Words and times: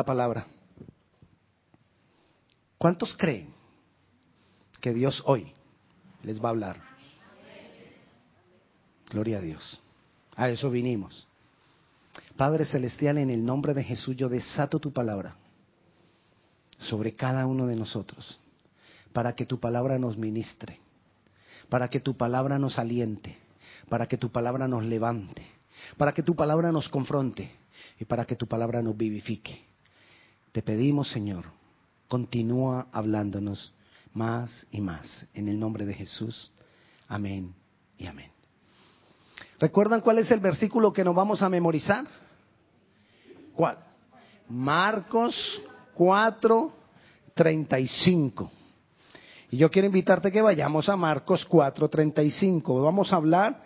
la 0.00 0.04
palabra. 0.04 0.46
¿Cuántos 2.78 3.14
creen 3.18 3.52
que 4.80 4.94
Dios 4.94 5.22
hoy 5.26 5.52
les 6.22 6.42
va 6.42 6.48
a 6.48 6.52
hablar? 6.52 6.80
Gloria 9.10 9.36
a 9.36 9.40
Dios. 9.42 9.78
A 10.36 10.48
eso 10.48 10.70
vinimos. 10.70 11.28
Padre 12.34 12.64
Celestial, 12.64 13.18
en 13.18 13.28
el 13.28 13.44
nombre 13.44 13.74
de 13.74 13.84
Jesús 13.84 14.16
yo 14.16 14.30
desato 14.30 14.78
tu 14.78 14.90
palabra 14.90 15.36
sobre 16.78 17.12
cada 17.12 17.46
uno 17.46 17.66
de 17.66 17.76
nosotros, 17.76 18.40
para 19.12 19.34
que 19.34 19.44
tu 19.44 19.60
palabra 19.60 19.98
nos 19.98 20.16
ministre, 20.16 20.80
para 21.68 21.88
que 21.88 22.00
tu 22.00 22.16
palabra 22.16 22.58
nos 22.58 22.78
aliente, 22.78 23.36
para 23.90 24.06
que 24.06 24.16
tu 24.16 24.32
palabra 24.32 24.66
nos 24.66 24.82
levante, 24.82 25.46
para 25.98 26.12
que 26.12 26.22
tu 26.22 26.34
palabra 26.34 26.72
nos 26.72 26.88
confronte 26.88 27.54
y 27.98 28.06
para 28.06 28.24
que 28.24 28.34
tu 28.34 28.46
palabra 28.46 28.80
nos 28.80 28.96
vivifique. 28.96 29.69
Te 30.52 30.62
pedimos, 30.62 31.10
Señor, 31.10 31.44
continúa 32.08 32.88
hablándonos 32.92 33.72
más 34.12 34.66
y 34.72 34.80
más. 34.80 35.26
En 35.32 35.48
el 35.48 35.58
nombre 35.58 35.86
de 35.86 35.94
Jesús. 35.94 36.50
Amén 37.08 37.54
y 37.96 38.06
amén. 38.06 38.30
¿Recuerdan 39.60 40.00
cuál 40.00 40.18
es 40.18 40.30
el 40.30 40.40
versículo 40.40 40.92
que 40.92 41.04
nos 41.04 41.14
vamos 41.14 41.42
a 41.42 41.48
memorizar? 41.48 42.04
¿Cuál? 43.54 43.78
Marcos 44.48 45.62
4, 45.94 46.72
35. 47.34 48.50
Y 49.50 49.58
yo 49.58 49.70
quiero 49.70 49.86
invitarte 49.86 50.32
que 50.32 50.42
vayamos 50.42 50.88
a 50.88 50.96
Marcos 50.96 51.44
4, 51.44 51.88
35. 51.88 52.82
Vamos 52.82 53.12
a 53.12 53.16
hablar 53.16 53.62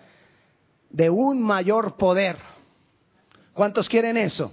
de 0.91 1.09
un 1.09 1.42
mayor 1.42 1.97
poder. 1.97 2.37
¿Cuántos 3.53 3.89
quieren 3.89 4.16
eso? 4.16 4.53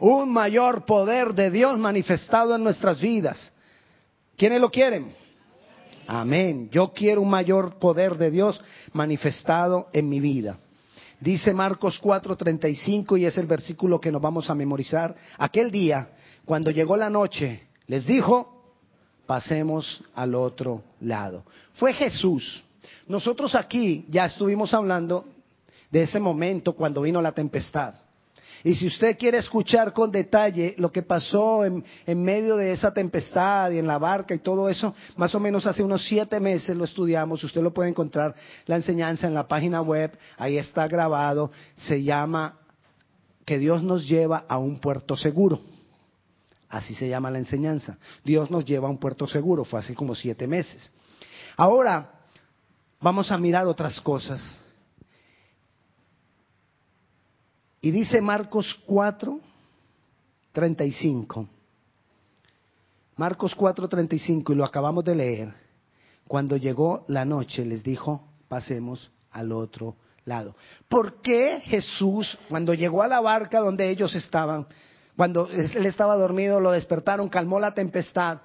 Un 0.00 0.32
mayor 0.32 0.84
poder 0.84 1.34
de 1.34 1.50
Dios 1.50 1.78
manifestado 1.78 2.54
en 2.54 2.62
nuestras 2.62 3.00
vidas. 3.00 3.52
¿Quiénes 4.36 4.60
lo 4.60 4.70
quieren? 4.70 5.14
Amén. 6.06 6.70
Yo 6.70 6.92
quiero 6.92 7.20
un 7.22 7.30
mayor 7.30 7.78
poder 7.78 8.16
de 8.16 8.30
Dios 8.30 8.60
manifestado 8.92 9.88
en 9.92 10.08
mi 10.08 10.20
vida. 10.20 10.58
Dice 11.20 11.52
Marcos 11.52 12.00
4:35 12.00 13.18
y 13.18 13.26
es 13.26 13.36
el 13.38 13.46
versículo 13.46 14.00
que 14.00 14.12
nos 14.12 14.22
vamos 14.22 14.48
a 14.48 14.54
memorizar. 14.54 15.14
Aquel 15.36 15.70
día, 15.70 16.10
cuando 16.44 16.70
llegó 16.70 16.96
la 16.96 17.10
noche, 17.10 17.68
les 17.88 18.06
dijo, 18.06 18.72
pasemos 19.26 20.02
al 20.14 20.34
otro 20.34 20.82
lado. 21.00 21.44
Fue 21.74 21.92
Jesús. 21.92 22.62
Nosotros 23.08 23.54
aquí 23.54 24.06
ya 24.08 24.26
estuvimos 24.26 24.72
hablando 24.72 25.26
de 25.90 26.04
ese 26.04 26.20
momento 26.20 26.74
cuando 26.74 27.02
vino 27.02 27.20
la 27.20 27.32
tempestad. 27.32 27.94
Y 28.64 28.74
si 28.74 28.86
usted 28.86 29.16
quiere 29.16 29.38
escuchar 29.38 29.92
con 29.92 30.10
detalle 30.10 30.74
lo 30.78 30.90
que 30.90 31.02
pasó 31.02 31.64
en, 31.64 31.84
medio 32.06 32.56
de 32.56 32.72
esa 32.72 32.92
tempestad 32.92 33.70
y 33.70 33.78
en 33.78 33.86
la 33.86 33.98
barca 33.98 34.34
y 34.34 34.40
todo 34.40 34.68
eso, 34.68 34.94
más 35.16 35.34
o 35.34 35.40
menos 35.40 35.66
hace 35.66 35.82
unos 35.82 36.06
siete 36.06 36.40
meses 36.40 36.76
lo 36.76 36.84
estudiamos. 36.84 37.42
Usted 37.44 37.62
lo 37.62 37.72
puede 37.72 37.90
encontrar 37.90 38.34
la 38.66 38.76
enseñanza 38.76 39.26
en 39.26 39.34
la 39.34 39.46
página 39.46 39.80
web, 39.80 40.16
ahí 40.36 40.58
está 40.58 40.88
grabado. 40.88 41.52
Se 41.76 42.02
llama 42.02 42.58
que 43.44 43.58
Dios 43.58 43.82
nos 43.82 44.08
lleva 44.08 44.44
a 44.48 44.58
un 44.58 44.78
puerto 44.78 45.16
seguro. 45.16 45.60
Así 46.68 46.94
se 46.94 47.08
llama 47.08 47.30
la 47.30 47.38
enseñanza. 47.38 47.96
Dios 48.24 48.50
nos 48.50 48.64
lleva 48.64 48.88
a 48.88 48.90
un 48.90 48.98
puerto 48.98 49.26
seguro. 49.26 49.64
Fue 49.64 49.78
hace 49.78 49.94
como 49.94 50.14
siete 50.14 50.46
meses. 50.46 50.90
Ahora 51.56 52.12
vamos 53.00 53.32
a 53.32 53.38
mirar 53.38 53.66
otras 53.66 54.00
cosas 54.00 54.60
Y 57.80 57.90
dice 57.90 58.20
Marcos 58.20 58.80
4, 58.86 59.40
35. 60.52 61.48
Marcos 63.16 63.54
4, 63.54 63.88
35, 63.88 64.52
y 64.52 64.56
lo 64.56 64.64
acabamos 64.64 65.04
de 65.04 65.14
leer. 65.14 65.54
Cuando 66.26 66.56
llegó 66.56 67.04
la 67.08 67.24
noche 67.24 67.64
les 67.64 67.82
dijo, 67.82 68.22
pasemos 68.48 69.10
al 69.32 69.50
otro 69.52 69.96
lado. 70.24 70.54
¿Por 70.88 71.20
qué 71.20 71.60
Jesús, 71.64 72.38
cuando 72.48 72.74
llegó 72.74 73.02
a 73.02 73.08
la 73.08 73.20
barca 73.20 73.60
donde 73.60 73.90
ellos 73.90 74.14
estaban, 74.14 74.66
cuando 75.16 75.48
él 75.48 75.86
estaba 75.86 76.16
dormido, 76.16 76.60
lo 76.60 76.70
despertaron, 76.70 77.28
calmó 77.28 77.58
la 77.58 77.74
tempestad? 77.74 78.38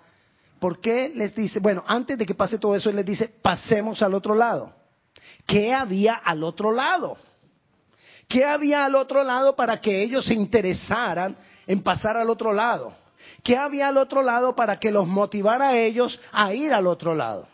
¿Por 0.59 0.79
qué 0.79 1.11
les 1.13 1.35
dice, 1.35 1.59
bueno, 1.59 1.83
antes 1.85 2.17
de 2.17 2.25
que 2.25 2.35
pase 2.35 2.57
todo 2.57 2.75
eso, 2.75 2.89
él 2.89 2.95
les 2.95 3.05
dice, 3.05 3.27
pasemos 3.41 4.01
al 4.01 4.13
otro 4.13 4.33
lado? 4.33 4.73
¿Qué 5.45 5.73
había 5.73 6.15
al 6.15 6.43
otro 6.43 6.71
lado? 6.71 7.17
¿Qué 8.33 8.43
había 8.43 8.83
al 8.85 8.95
otro 8.95 9.23
lado 9.23 9.55
para 9.55 9.79
que 9.79 10.01
ellos 10.01 10.25
se 10.25 10.33
interesaran 10.33 11.37
en 11.67 11.83
pasar 11.83 12.17
al 12.17 12.31
otro 12.31 12.51
lado? 12.51 12.91
¿Qué 13.43 13.55
había 13.55 13.89
al 13.89 13.97
otro 13.97 14.23
lado 14.23 14.55
para 14.55 14.79
que 14.79 14.89
los 14.89 15.05
motivara 15.05 15.67
a 15.69 15.77
ellos 15.77 16.19
a 16.31 16.51
ir 16.51 16.73
al 16.73 16.87
otro 16.87 17.13
lado? 17.13 17.47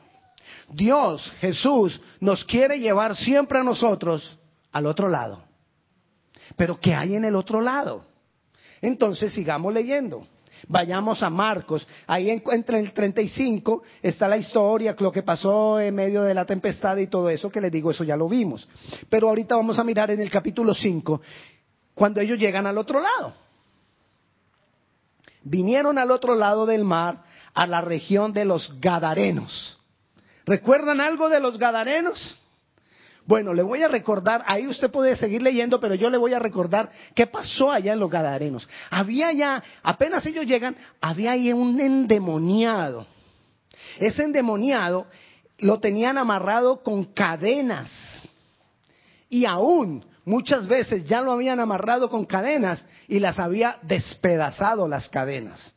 Dios, 0.70 1.34
Jesús, 1.42 2.00
nos 2.22 2.46
quiere 2.46 2.80
llevar 2.80 3.18
siempre 3.18 3.60
a 3.60 3.64
nosotros 3.64 4.40
al 4.72 4.86
otro 4.86 5.10
lado. 5.10 5.44
Pero 6.56 6.80
¿qué 6.80 6.96
hay 6.96 7.14
en 7.14 7.26
el 7.26 7.36
otro 7.36 7.60
lado? 7.60 8.06
Entonces 8.82 9.34
sigamos 9.34 9.74
leyendo. 9.74 10.28
Vayamos 10.68 11.24
a 11.24 11.30
Marcos. 11.30 11.88
Ahí 12.08 12.30
entre 12.30 12.80
el 12.80 12.92
35 12.92 13.84
está 14.02 14.28
la 14.28 14.38
historia, 14.38 14.96
lo 15.00 15.12
que 15.12 15.24
pasó 15.24 15.80
en 15.80 15.96
medio 15.96 16.24
de 16.24 16.34
la 16.34 16.46
tempestad 16.46 16.98
y 16.98 17.08
todo 17.08 17.30
eso, 17.30 17.50
que 17.50 17.62
les 17.62 17.72
digo, 17.72 17.92
eso 17.92 18.04
ya 18.04 18.18
lo 18.18 18.28
vimos. 18.28 18.68
Pero 19.10 19.30
ahorita 19.30 19.56
vamos 19.56 19.80
a 19.80 19.84
mirar 19.84 20.12
en 20.12 20.22
el 20.22 20.30
capítulo 20.30 20.74
5, 20.74 21.22
cuando 21.94 22.22
ellos 22.22 22.38
llegan 22.38 22.68
al 22.68 22.78
otro 22.78 23.00
lado. 23.00 23.34
Vinieron 25.44 25.98
al 25.98 26.12
otro 26.12 26.36
lado 26.36 26.66
del 26.66 26.84
mar, 26.84 27.24
a 27.54 27.66
la 27.66 27.82
región 27.82 28.34
de 28.34 28.46
los 28.46 28.80
Gadarenos. 28.80 29.78
¿Recuerdan 30.46 31.02
algo 31.02 31.30
de 31.30 31.40
los 31.40 31.58
Gadarenos? 31.58 32.39
Bueno, 33.30 33.54
le 33.54 33.62
voy 33.62 33.84
a 33.84 33.88
recordar, 33.88 34.44
ahí 34.48 34.66
usted 34.66 34.90
puede 34.90 35.16
seguir 35.16 35.44
leyendo, 35.44 35.80
pero 35.80 35.94
yo 35.94 36.10
le 36.10 36.18
voy 36.18 36.34
a 36.34 36.40
recordar 36.40 36.90
qué 37.14 37.28
pasó 37.28 37.70
allá 37.70 37.94
en 37.94 38.00
los 38.00 38.10
Gadarenos. 38.10 38.68
Había 38.90 39.32
ya, 39.34 39.64
apenas 39.84 40.26
ellos 40.26 40.48
llegan, 40.48 40.76
había 41.00 41.34
ahí 41.34 41.54
un 41.54 41.80
endemoniado. 41.80 43.06
Ese 44.00 44.24
endemoniado 44.24 45.06
lo 45.60 45.80
tenían 45.80 46.18
amarrado 46.18 46.82
con 46.82 47.04
cadenas. 47.04 47.92
Y 49.30 49.46
aún 49.46 50.04
muchas 50.26 50.66
veces 50.66 51.06
ya 51.06 51.22
lo 51.22 51.32
habían 51.32 51.60
amarrado 51.60 52.10
con 52.10 52.26
cadenas 52.26 52.84
y 53.08 53.20
las 53.20 53.38
había 53.38 53.78
despedazado 53.84 54.88
las 54.88 55.08
cadenas. 55.08 55.76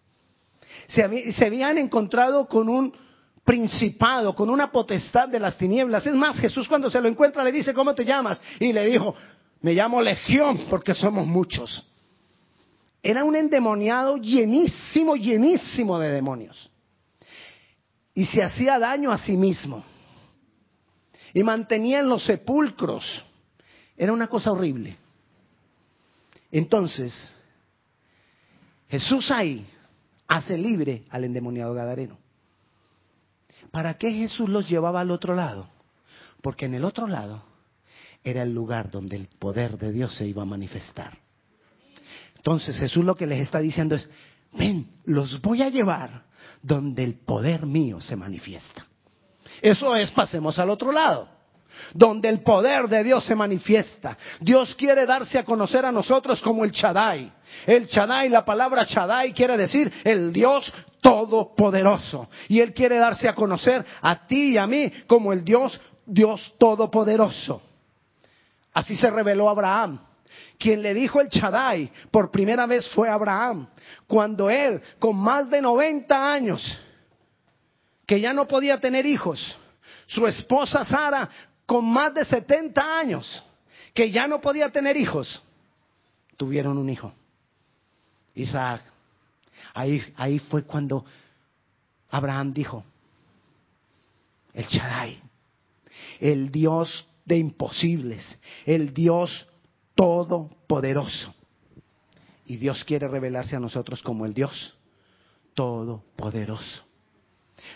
Se, 0.86 1.34
se 1.34 1.44
habían 1.44 1.76
encontrado 1.76 2.48
con 2.48 2.70
un 2.70 2.94
principado, 3.44 4.34
con 4.34 4.50
una 4.50 4.70
potestad 4.70 5.28
de 5.28 5.40
las 5.40 5.56
tinieblas. 5.56 6.06
Es 6.06 6.14
más, 6.14 6.38
Jesús 6.38 6.68
cuando 6.68 6.90
se 6.90 7.00
lo 7.00 7.08
encuentra 7.08 7.42
le 7.44 7.52
dice, 7.52 7.74
¿cómo 7.74 7.94
te 7.94 8.04
llamas? 8.04 8.40
Y 8.60 8.72
le 8.72 8.86
dijo, 8.86 9.14
me 9.60 9.74
llamo 9.74 10.00
Legión 10.00 10.66
porque 10.70 10.94
somos 10.94 11.26
muchos. 11.26 11.86
Era 13.02 13.24
un 13.24 13.34
endemoniado 13.34 14.16
llenísimo, 14.16 15.16
llenísimo 15.16 15.98
de 15.98 16.10
demonios. 16.10 16.70
Y 18.14 18.26
se 18.26 18.42
hacía 18.42 18.78
daño 18.78 19.10
a 19.10 19.18
sí 19.18 19.36
mismo. 19.36 19.84
Y 21.34 21.42
mantenía 21.42 22.00
en 22.00 22.08
los 22.08 22.24
sepulcros. 22.24 23.24
Era 23.96 24.12
una 24.12 24.28
cosa 24.28 24.52
horrible. 24.52 24.96
Entonces, 26.52 27.34
Jesús 28.88 29.30
ahí 29.30 29.66
hace 30.28 30.56
libre 30.58 31.04
al 31.10 31.24
endemoniado 31.24 31.74
Gadareno. 31.74 32.18
¿Para 33.72 33.94
qué 33.94 34.12
Jesús 34.12 34.48
los 34.48 34.68
llevaba 34.68 35.00
al 35.00 35.10
otro 35.10 35.34
lado? 35.34 35.66
Porque 36.42 36.66
en 36.66 36.74
el 36.74 36.84
otro 36.84 37.06
lado 37.08 37.42
era 38.22 38.42
el 38.42 38.54
lugar 38.54 38.90
donde 38.90 39.16
el 39.16 39.28
poder 39.38 39.78
de 39.78 39.90
Dios 39.90 40.14
se 40.14 40.26
iba 40.26 40.42
a 40.42 40.46
manifestar. 40.46 41.18
Entonces 42.36 42.78
Jesús 42.78 43.04
lo 43.04 43.16
que 43.16 43.26
les 43.26 43.40
está 43.40 43.60
diciendo 43.60 43.96
es, 43.96 44.08
ven, 44.52 44.86
los 45.06 45.40
voy 45.40 45.62
a 45.62 45.70
llevar 45.70 46.24
donde 46.60 47.02
el 47.02 47.14
poder 47.14 47.64
mío 47.64 48.00
se 48.00 48.14
manifiesta. 48.14 48.86
Eso 49.62 49.96
es, 49.96 50.10
pasemos 50.10 50.58
al 50.58 50.68
otro 50.68 50.92
lado, 50.92 51.28
donde 51.94 52.28
el 52.28 52.40
poder 52.40 52.88
de 52.88 53.02
Dios 53.02 53.24
se 53.24 53.34
manifiesta. 53.34 54.18
Dios 54.40 54.74
quiere 54.74 55.06
darse 55.06 55.38
a 55.38 55.44
conocer 55.44 55.86
a 55.86 55.92
nosotros 55.92 56.42
como 56.42 56.64
el 56.64 56.72
Chadai. 56.72 57.32
El 57.64 57.88
Chadai, 57.88 58.28
la 58.28 58.44
palabra 58.44 58.84
Chadai 58.84 59.32
quiere 59.32 59.56
decir 59.56 59.90
el 60.04 60.32
Dios 60.32 60.70
todopoderoso. 61.02 62.30
Y 62.48 62.60
Él 62.60 62.72
quiere 62.72 62.96
darse 62.96 63.28
a 63.28 63.34
conocer 63.34 63.84
a 64.00 64.26
ti 64.26 64.52
y 64.52 64.56
a 64.56 64.66
mí 64.66 64.90
como 65.06 65.34
el 65.34 65.44
Dios, 65.44 65.78
Dios 66.06 66.54
todopoderoso. 66.58 67.60
Así 68.72 68.96
se 68.96 69.10
reveló 69.10 69.50
Abraham. 69.50 70.00
Quien 70.58 70.80
le 70.80 70.94
dijo 70.94 71.20
el 71.20 71.28
Chadai 71.28 71.92
por 72.10 72.30
primera 72.30 72.64
vez 72.66 72.88
fue 72.94 73.10
Abraham. 73.10 73.68
Cuando 74.06 74.48
él, 74.48 74.80
con 74.98 75.16
más 75.16 75.50
de 75.50 75.60
90 75.60 76.32
años, 76.32 76.78
que 78.06 78.20
ya 78.20 78.32
no 78.32 78.46
podía 78.46 78.80
tener 78.80 79.04
hijos, 79.04 79.58
su 80.06 80.26
esposa 80.26 80.84
Sara, 80.84 81.28
con 81.66 81.84
más 81.84 82.14
de 82.14 82.24
70 82.24 82.98
años, 82.98 83.42
que 83.92 84.10
ya 84.10 84.26
no 84.26 84.40
podía 84.40 84.70
tener 84.70 84.96
hijos, 84.96 85.42
tuvieron 86.36 86.78
un 86.78 86.88
hijo. 86.88 87.12
Isaac. 88.34 88.91
Ahí, 89.74 90.02
ahí 90.16 90.38
fue 90.38 90.64
cuando 90.64 91.04
Abraham 92.10 92.52
dijo, 92.52 92.84
el 94.52 94.66
Shaddai, 94.66 95.18
el 96.20 96.50
Dios 96.50 97.06
de 97.24 97.38
imposibles, 97.38 98.38
el 98.66 98.92
Dios 98.92 99.46
todopoderoso. 99.94 101.34
Y 102.46 102.56
Dios 102.56 102.84
quiere 102.84 103.08
revelarse 103.08 103.56
a 103.56 103.60
nosotros 103.60 104.02
como 104.02 104.26
el 104.26 104.34
Dios 104.34 104.76
todopoderoso. 105.54 106.84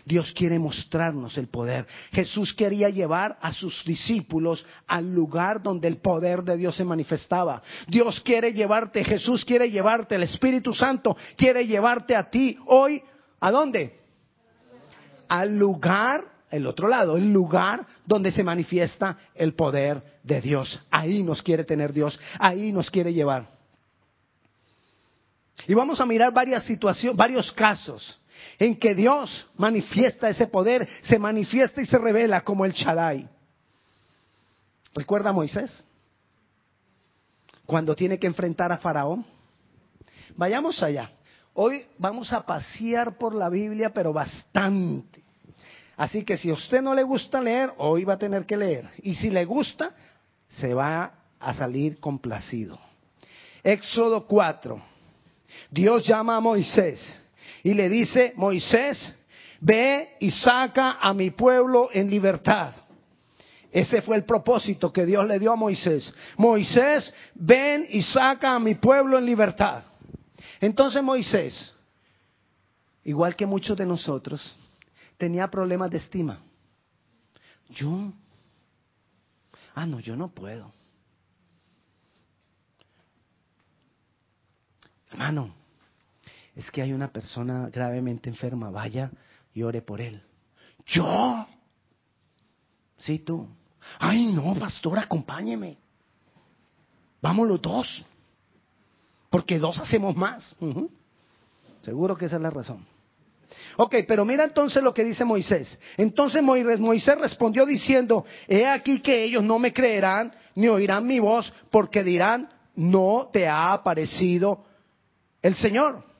Dios 0.04 0.32
quiere 0.32 0.58
mostrarnos 0.58 1.36
el 1.38 1.48
poder. 1.48 1.86
Jesús 2.12 2.54
quería 2.54 2.88
llevar 2.88 3.38
a 3.40 3.52
sus 3.52 3.84
discípulos 3.84 4.64
al 4.86 5.14
lugar 5.14 5.62
donde 5.62 5.88
el 5.88 5.98
poder 5.98 6.42
de 6.42 6.56
Dios 6.56 6.76
se 6.76 6.84
manifestaba. 6.84 7.62
Dios 7.88 8.20
quiere 8.20 8.52
llevarte, 8.52 9.04
Jesús 9.04 9.44
quiere 9.44 9.70
llevarte, 9.70 10.14
el 10.14 10.22
Espíritu 10.22 10.72
Santo 10.72 11.16
quiere 11.36 11.66
llevarte 11.66 12.14
a 12.14 12.30
ti 12.30 12.58
hoy. 12.66 13.02
¿A 13.40 13.50
dónde? 13.50 13.98
Al 15.28 15.58
lugar, 15.58 16.20
el 16.50 16.66
otro 16.66 16.88
lado, 16.88 17.16
el 17.16 17.32
lugar 17.32 17.86
donde 18.04 18.30
se 18.30 18.44
manifiesta 18.44 19.18
el 19.34 19.54
poder 19.54 20.02
de 20.22 20.40
Dios. 20.40 20.80
Ahí 20.90 21.22
nos 21.22 21.42
quiere 21.42 21.64
tener 21.64 21.92
Dios, 21.92 22.18
ahí 22.38 22.72
nos 22.72 22.90
quiere 22.90 23.12
llevar. 23.12 23.48
Y 25.66 25.74
vamos 25.74 26.00
a 26.00 26.06
mirar 26.06 26.32
varias 26.32 26.64
situaciones, 26.64 27.16
varios 27.16 27.50
casos 27.52 28.20
en 28.58 28.76
que 28.76 28.94
Dios 28.94 29.46
manifiesta 29.56 30.28
ese 30.28 30.46
poder, 30.46 30.88
se 31.02 31.18
manifiesta 31.18 31.80
y 31.82 31.86
se 31.86 31.98
revela 31.98 32.42
como 32.42 32.64
el 32.64 32.72
Shaddai. 32.72 33.28
¿Recuerda 34.94 35.30
a 35.30 35.32
Moisés? 35.32 35.84
Cuando 37.66 37.94
tiene 37.94 38.18
que 38.18 38.26
enfrentar 38.26 38.72
a 38.72 38.78
Faraón. 38.78 39.26
Vayamos 40.36 40.82
allá. 40.82 41.10
Hoy 41.54 41.86
vamos 41.98 42.32
a 42.32 42.44
pasear 42.44 43.18
por 43.18 43.34
la 43.34 43.48
Biblia, 43.48 43.90
pero 43.92 44.12
bastante. 44.12 45.22
Así 45.96 46.24
que 46.24 46.36
si 46.36 46.50
a 46.50 46.54
usted 46.54 46.82
no 46.82 46.94
le 46.94 47.02
gusta 47.02 47.40
leer, 47.40 47.72
hoy 47.78 48.04
va 48.04 48.14
a 48.14 48.18
tener 48.18 48.44
que 48.44 48.56
leer. 48.56 48.88
Y 49.02 49.14
si 49.14 49.30
le 49.30 49.44
gusta, 49.44 49.94
se 50.48 50.74
va 50.74 51.14
a 51.40 51.54
salir 51.54 51.98
complacido. 51.98 52.78
Éxodo 53.62 54.26
4. 54.26 54.80
Dios 55.70 56.06
llama 56.06 56.36
a 56.36 56.40
Moisés 56.40 57.20
y 57.62 57.74
le 57.74 57.88
dice, 57.88 58.32
Moisés, 58.36 59.14
ve 59.60 60.16
y 60.20 60.30
saca 60.30 60.98
a 61.00 61.12
mi 61.14 61.30
pueblo 61.30 61.88
en 61.92 62.10
libertad. 62.10 62.74
Ese 63.72 64.00
fue 64.00 64.16
el 64.16 64.24
propósito 64.24 64.92
que 64.92 65.04
Dios 65.04 65.26
le 65.26 65.38
dio 65.38 65.52
a 65.52 65.56
Moisés. 65.56 66.12
Moisés, 66.38 67.12
ven 67.34 67.86
y 67.90 68.02
saca 68.02 68.54
a 68.54 68.58
mi 68.58 68.74
pueblo 68.74 69.18
en 69.18 69.26
libertad. 69.26 69.82
Entonces 70.60 71.02
Moisés, 71.02 71.74
igual 73.04 73.36
que 73.36 73.44
muchos 73.44 73.76
de 73.76 73.84
nosotros, 73.84 74.56
tenía 75.18 75.48
problemas 75.48 75.90
de 75.90 75.98
estima. 75.98 76.40
Yo, 77.70 78.12
ah, 79.74 79.86
no, 79.86 80.00
yo 80.00 80.16
no 80.16 80.28
puedo. 80.28 80.72
Hermano, 85.10 85.54
es 86.56 86.70
que 86.70 86.80
hay 86.80 86.92
una 86.92 87.12
persona 87.12 87.68
gravemente 87.68 88.30
enferma, 88.30 88.70
vaya 88.70 89.10
y 89.52 89.62
ore 89.62 89.82
por 89.82 90.00
él. 90.00 90.22
¿Yo? 90.86 91.46
Sí, 92.96 93.18
tú. 93.18 93.46
Ay, 93.98 94.26
no, 94.26 94.54
pastor, 94.54 94.98
acompáñeme. 94.98 95.76
Vamos 97.20 97.46
los 97.46 97.60
dos. 97.60 98.04
Porque 99.28 99.58
dos 99.58 99.78
hacemos 99.78 100.16
más. 100.16 100.56
Seguro 101.82 102.16
que 102.16 102.24
esa 102.24 102.36
es 102.36 102.42
la 102.42 102.50
razón. 102.50 102.86
Ok, 103.76 103.96
pero 104.08 104.24
mira 104.24 104.44
entonces 104.44 104.82
lo 104.82 104.94
que 104.94 105.04
dice 105.04 105.26
Moisés. 105.26 105.78
Entonces 105.98 106.42
Moisés 106.42 107.18
respondió 107.20 107.66
diciendo, 107.66 108.24
he 108.48 108.66
aquí 108.66 109.00
que 109.00 109.24
ellos 109.24 109.44
no 109.44 109.58
me 109.58 109.74
creerán 109.74 110.32
ni 110.54 110.68
oirán 110.68 111.06
mi 111.06 111.20
voz 111.20 111.52
porque 111.70 112.02
dirán, 112.02 112.48
no 112.74 113.28
te 113.30 113.46
ha 113.46 113.74
aparecido 113.74 114.64
el 115.42 115.54
Señor. 115.54 116.15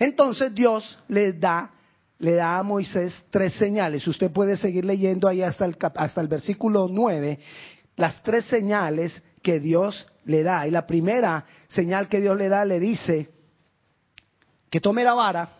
Entonces 0.00 0.54
Dios 0.54 0.98
le 1.08 1.34
da, 1.34 1.70
le 2.18 2.32
da 2.32 2.58
a 2.58 2.62
Moisés 2.62 3.22
tres 3.30 3.52
señales. 3.52 4.08
Usted 4.08 4.32
puede 4.32 4.56
seguir 4.56 4.86
leyendo 4.86 5.28
ahí 5.28 5.42
hasta 5.42 5.66
el, 5.66 5.76
hasta 5.94 6.20
el 6.22 6.26
versículo 6.26 6.88
9, 6.90 7.38
las 7.96 8.22
tres 8.22 8.46
señales 8.46 9.22
que 9.42 9.60
Dios 9.60 10.08
le 10.24 10.42
da. 10.42 10.66
Y 10.66 10.70
la 10.70 10.86
primera 10.86 11.44
señal 11.68 12.08
que 12.08 12.22
Dios 12.22 12.36
le 12.38 12.48
da 12.48 12.64
le 12.64 12.80
dice 12.80 13.28
que 14.70 14.80
tome 14.80 15.04
la 15.04 15.12
vara, 15.12 15.50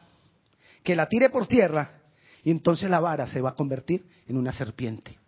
que 0.82 0.96
la 0.96 1.06
tire 1.06 1.28
por 1.28 1.46
tierra, 1.46 2.00
y 2.42 2.50
entonces 2.50 2.88
la 2.88 2.98
vara 2.98 3.26
se 3.26 3.42
va 3.42 3.50
a 3.50 3.54
convertir 3.54 4.06
en 4.26 4.38
una 4.38 4.52
serpiente. 4.52 5.18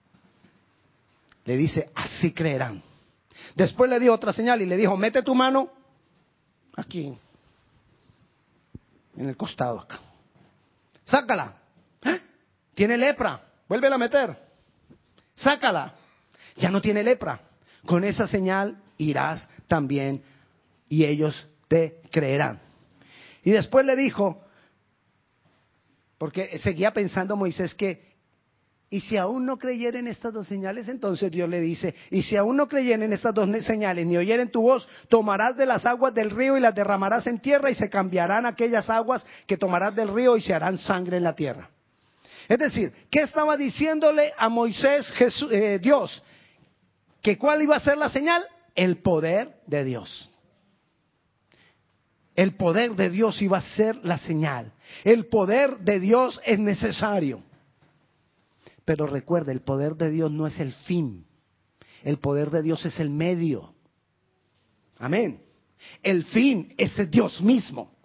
Le 1.44 1.58
dice, 1.58 1.90
así 1.94 2.32
creerán. 2.32 2.82
Después 3.56 3.90
le 3.90 4.00
dio 4.00 4.14
otra 4.14 4.32
señal 4.32 4.62
y 4.62 4.66
le 4.66 4.78
dijo, 4.78 4.96
mete 4.96 5.22
tu 5.22 5.34
mano 5.34 5.68
aquí 6.76 7.12
en 9.22 9.28
el 9.28 9.36
costado 9.36 9.80
acá. 9.80 10.00
Sácala. 11.04 11.56
¿Eh? 12.04 12.20
Tiene 12.74 12.96
lepra. 12.98 13.40
Vuélvela 13.68 13.94
a 13.94 13.98
meter. 13.98 14.36
Sácala. 15.34 15.94
Ya 16.56 16.70
no 16.70 16.80
tiene 16.80 17.02
lepra. 17.02 17.40
Con 17.86 18.04
esa 18.04 18.26
señal 18.26 18.82
irás 18.98 19.48
también 19.68 20.22
y 20.88 21.04
ellos 21.04 21.48
te 21.68 22.00
creerán. 22.10 22.60
Y 23.44 23.52
después 23.52 23.86
le 23.86 23.96
dijo, 23.96 24.44
porque 26.18 26.58
seguía 26.58 26.92
pensando 26.92 27.36
Moisés 27.36 27.74
que 27.74 28.11
y 28.92 29.00
si 29.00 29.16
aún 29.16 29.46
no 29.46 29.56
creyeren 29.56 30.06
estas 30.06 30.34
dos 30.34 30.46
señales, 30.46 30.86
entonces 30.86 31.30
Dios 31.30 31.48
le 31.48 31.62
dice, 31.62 31.94
y 32.10 32.22
si 32.22 32.36
aún 32.36 32.58
no 32.58 32.68
creyeren 32.68 33.10
estas 33.14 33.32
dos 33.32 33.48
señales, 33.64 34.04
ni 34.04 34.18
oyeren 34.18 34.50
tu 34.50 34.60
voz, 34.60 34.86
tomarás 35.08 35.56
de 35.56 35.64
las 35.64 35.86
aguas 35.86 36.12
del 36.12 36.28
río 36.28 36.58
y 36.58 36.60
las 36.60 36.74
derramarás 36.74 37.26
en 37.26 37.38
tierra 37.38 37.70
y 37.70 37.74
se 37.74 37.88
cambiarán 37.88 38.44
aquellas 38.44 38.90
aguas 38.90 39.24
que 39.46 39.56
tomarás 39.56 39.96
del 39.96 40.12
río 40.12 40.36
y 40.36 40.42
se 40.42 40.52
harán 40.52 40.76
sangre 40.76 41.16
en 41.16 41.22
la 41.22 41.34
tierra. 41.34 41.70
Es 42.46 42.58
decir, 42.58 42.92
¿qué 43.10 43.20
estaba 43.20 43.56
diciéndole 43.56 44.30
a 44.36 44.50
Moisés 44.50 45.10
eh, 45.50 45.78
Dios? 45.80 46.22
¿Que 47.22 47.38
cuál 47.38 47.62
iba 47.62 47.76
a 47.76 47.80
ser 47.80 47.96
la 47.96 48.10
señal? 48.10 48.44
El 48.74 48.98
poder 48.98 49.54
de 49.66 49.84
Dios. 49.84 50.30
El 52.36 52.56
poder 52.56 52.90
de 52.90 53.08
Dios 53.08 53.40
iba 53.40 53.56
a 53.56 53.74
ser 53.74 53.96
la 54.04 54.18
señal. 54.18 54.70
El 55.02 55.28
poder 55.28 55.78
de 55.78 55.98
Dios 55.98 56.38
es 56.44 56.58
necesario. 56.58 57.42
Pero 58.92 59.06
recuerda, 59.06 59.52
el 59.52 59.62
poder 59.62 59.94
de 59.94 60.10
Dios 60.10 60.30
no 60.30 60.46
es 60.46 60.60
el 60.60 60.74
fin. 60.74 61.24
El 62.02 62.18
poder 62.18 62.50
de 62.50 62.60
Dios 62.60 62.84
es 62.84 63.00
el 63.00 63.08
medio. 63.08 63.72
Amén. 64.98 65.42
El 66.02 66.24
fin 66.24 66.74
es 66.76 67.10
Dios 67.10 67.40
mismo. 67.40 67.96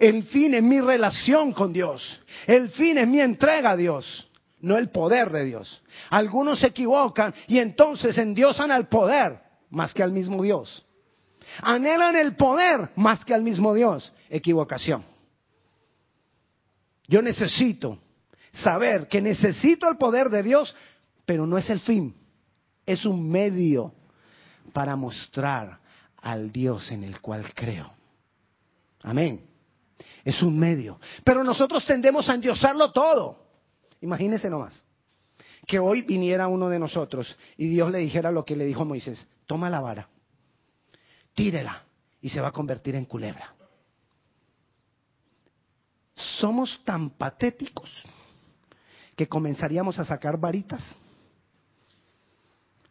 El 0.00 0.24
fin 0.24 0.54
es 0.54 0.62
mi 0.64 0.80
relación 0.80 1.52
con 1.52 1.72
Dios. 1.72 2.20
El 2.48 2.68
fin 2.70 2.98
es 2.98 3.06
mi 3.06 3.20
entrega 3.20 3.70
a 3.70 3.76
Dios, 3.76 4.28
no 4.58 4.76
el 4.76 4.90
poder 4.90 5.30
de 5.30 5.44
Dios. 5.44 5.84
Algunos 6.10 6.58
se 6.58 6.66
equivocan 6.66 7.32
y 7.46 7.60
entonces 7.60 8.18
endiosan 8.18 8.72
al 8.72 8.88
poder 8.88 9.38
más 9.70 9.94
que 9.94 10.02
al 10.02 10.10
mismo 10.10 10.42
Dios. 10.42 10.84
Anhelan 11.62 12.16
el 12.16 12.34
poder 12.34 12.90
más 12.96 13.24
que 13.24 13.34
al 13.34 13.44
mismo 13.44 13.72
Dios. 13.72 14.12
Equivocación. 14.28 15.04
Yo 17.06 17.22
necesito 17.22 18.00
saber 18.52 19.08
que 19.08 19.20
necesito 19.20 19.88
el 19.88 19.96
poder 19.96 20.28
de 20.30 20.42
Dios, 20.42 20.74
pero 21.24 21.46
no 21.46 21.58
es 21.58 21.68
el 21.70 21.80
fin, 21.80 22.14
es 22.86 23.04
un 23.04 23.28
medio 23.28 23.92
para 24.72 24.96
mostrar 24.96 25.78
al 26.22 26.50
Dios 26.50 26.90
en 26.90 27.04
el 27.04 27.20
cual 27.20 27.52
creo. 27.54 27.92
Amén. 29.02 29.46
Es 30.24 30.42
un 30.42 30.58
medio. 30.58 31.00
Pero 31.24 31.44
nosotros 31.44 31.84
tendemos 31.86 32.28
a 32.28 32.34
endiosarlo 32.34 32.92
todo. 32.92 33.46
Imagínense 34.00 34.50
nomás. 34.50 34.84
Que 35.66 35.78
hoy 35.78 36.02
viniera 36.02 36.48
uno 36.48 36.68
de 36.68 36.78
nosotros 36.78 37.36
y 37.56 37.68
Dios 37.68 37.90
le 37.90 37.98
dijera 37.98 38.30
lo 38.30 38.44
que 38.44 38.56
le 38.56 38.64
dijo 38.64 38.82
a 38.82 38.86
Moisés. 38.86 39.28
Toma 39.46 39.70
la 39.70 39.80
vara, 39.80 40.08
tírela 41.34 41.84
y 42.20 42.28
se 42.30 42.40
va 42.40 42.48
a 42.48 42.52
convertir 42.52 42.94
en 42.96 43.04
culebra. 43.04 43.54
Somos 46.14 46.80
tan 46.84 47.10
patéticos 47.10 47.90
que 49.18 49.26
comenzaríamos 49.26 49.98
a 49.98 50.04
sacar 50.04 50.38
varitas 50.38 50.80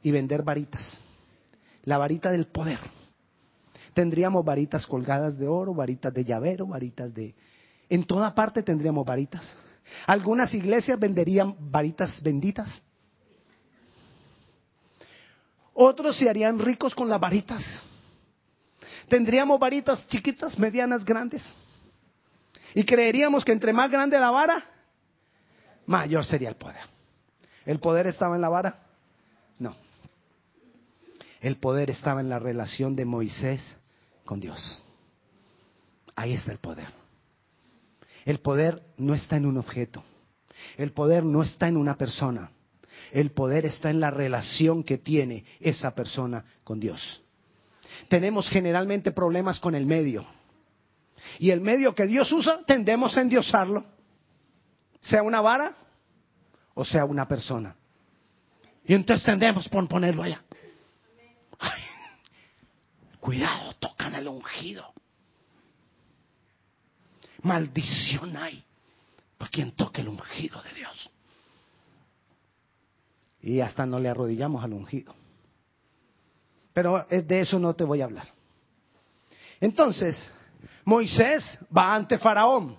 y 0.03 0.11
vender 0.11 0.43
varitas. 0.43 0.99
La 1.85 1.97
varita 1.97 2.29
del 2.31 2.47
poder. 2.47 2.79
Tendríamos 3.93 4.43
varitas 4.43 4.85
colgadas 4.85 5.37
de 5.37 5.47
oro, 5.47 5.73
varitas 5.73 6.13
de 6.13 6.25
llavero, 6.25 6.67
varitas 6.67 7.13
de... 7.13 7.33
En 7.89 8.03
toda 8.03 8.35
parte 8.35 8.61
tendríamos 8.61 9.05
varitas. 9.05 9.41
Algunas 10.05 10.53
iglesias 10.53 10.99
venderían 10.99 11.55
varitas 11.57 12.21
benditas. 12.21 12.67
Otros 15.73 16.17
se 16.17 16.29
harían 16.29 16.59
ricos 16.59 16.93
con 16.93 17.07
las 17.07 17.21
varitas. 17.21 17.63
tendríamos 19.07 19.57
varitas 19.61 20.05
chiquitas, 20.09 20.59
medianas, 20.59 21.05
grandes. 21.05 21.41
Y 22.75 22.83
creeríamos 22.83 23.45
que 23.45 23.53
entre 23.53 23.71
más 23.71 23.89
grande 23.89 24.19
la 24.19 24.29
vara, 24.29 24.76
mayor 25.87 26.23
sería 26.25 26.49
el 26.49 26.55
poder. 26.55 26.81
¿El 27.65 27.79
poder 27.79 28.07
estaba 28.07 28.35
en 28.35 28.41
la 28.41 28.49
vara? 28.49 28.79
No. 29.59 29.75
El 31.41 31.57
poder 31.57 31.89
estaba 31.89 32.21
en 32.21 32.29
la 32.29 32.39
relación 32.39 32.95
de 32.95 33.05
Moisés 33.05 33.75
con 34.25 34.39
Dios. 34.39 34.83
Ahí 36.15 36.33
está 36.33 36.51
el 36.51 36.59
poder. 36.59 36.87
El 38.25 38.39
poder 38.39 38.81
no 38.97 39.13
está 39.13 39.37
en 39.37 39.45
un 39.45 39.57
objeto. 39.57 40.03
El 40.77 40.91
poder 40.91 41.23
no 41.23 41.43
está 41.43 41.67
en 41.67 41.77
una 41.77 41.97
persona. 41.97 42.51
El 43.11 43.31
poder 43.31 43.65
está 43.65 43.89
en 43.89 43.99
la 43.99 44.11
relación 44.11 44.83
que 44.83 44.97
tiene 44.97 45.45
esa 45.59 45.93
persona 45.95 46.43
con 46.63 46.79
Dios. 46.79 47.23
Tenemos 48.09 48.49
generalmente 48.49 49.11
problemas 49.11 49.59
con 49.59 49.75
el 49.75 49.85
medio. 49.85 50.25
Y 51.39 51.51
el 51.51 51.61
medio 51.61 51.93
que 51.93 52.07
Dios 52.07 52.31
usa, 52.31 52.61
tendemos 52.65 53.15
a 53.17 53.21
endiosarlo. 53.21 53.85
Sea 55.01 55.23
una 55.23 55.41
vara 55.41 55.75
o 56.73 56.85
sea 56.85 57.05
una 57.05 57.27
persona. 57.27 57.75
Y 58.85 58.93
entonces 58.93 59.25
tendemos 59.25 59.67
por 59.67 59.87
ponerlo 59.87 60.23
allá. 60.23 60.41
cuidado, 63.19 63.73
tocan 63.73 64.15
al 64.15 64.27
ungido. 64.27 64.93
Maldición 67.41 68.37
hay 68.37 68.63
para 69.37 69.51
quien 69.51 69.71
toque 69.73 70.01
el 70.01 70.07
ungido 70.07 70.61
de 70.61 70.73
Dios. 70.73 71.09
Y 73.41 73.59
hasta 73.59 73.85
no 73.85 73.99
le 73.99 74.09
arrodillamos 74.09 74.63
al 74.63 74.73
ungido. 74.73 75.13
Pero 76.73 77.05
de 77.09 77.41
eso 77.41 77.59
no 77.59 77.75
te 77.75 77.83
voy 77.83 78.01
a 78.01 78.05
hablar. 78.05 78.27
Entonces, 79.59 80.31
Moisés 80.85 81.43
va 81.75 81.95
ante 81.95 82.17
Faraón. 82.19 82.77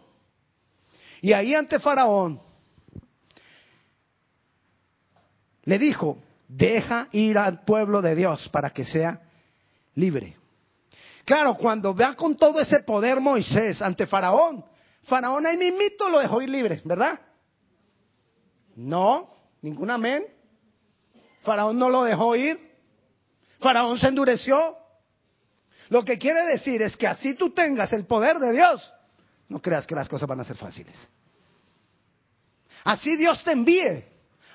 Y 1.20 1.32
ahí 1.32 1.54
ante 1.54 1.80
Faraón 1.80 2.40
le 5.64 5.78
dijo, 5.78 6.18
deja 6.48 7.08
ir 7.12 7.36
al 7.36 7.64
pueblo 7.64 8.00
de 8.00 8.14
Dios 8.14 8.48
para 8.48 8.70
que 8.70 8.84
sea 8.84 9.20
libre. 9.94 10.36
Claro, 11.24 11.56
cuando 11.56 11.92
vea 11.92 12.14
con 12.14 12.36
todo 12.36 12.60
ese 12.60 12.80
poder 12.80 13.20
Moisés 13.20 13.82
ante 13.82 14.06
Faraón, 14.06 14.64
Faraón 15.04 15.44
ahí 15.44 15.56
mismito 15.56 16.08
lo 16.08 16.20
dejó 16.20 16.40
ir 16.40 16.48
libre, 16.48 16.80
¿verdad? 16.84 17.20
No, 18.76 19.28
ningún 19.60 19.90
amén. 19.90 20.24
Faraón 21.42 21.78
no 21.78 21.90
lo 21.90 22.04
dejó 22.04 22.34
ir. 22.36 22.58
Faraón 23.58 23.98
se 23.98 24.08
endureció. 24.08 24.76
Lo 25.88 26.04
que 26.04 26.18
quiere 26.18 26.44
decir 26.46 26.80
es 26.80 26.96
que 26.96 27.06
así 27.06 27.34
tú 27.34 27.50
tengas 27.50 27.92
el 27.92 28.06
poder 28.06 28.38
de 28.38 28.52
Dios, 28.52 28.94
no 29.48 29.60
creas 29.60 29.86
que 29.86 29.94
las 29.94 30.08
cosas 30.08 30.28
van 30.28 30.40
a 30.40 30.44
ser 30.44 30.56
fáciles. 30.56 31.08
Así 32.84 33.16
Dios 33.16 33.42
te 33.44 33.52
envíe. 33.52 34.04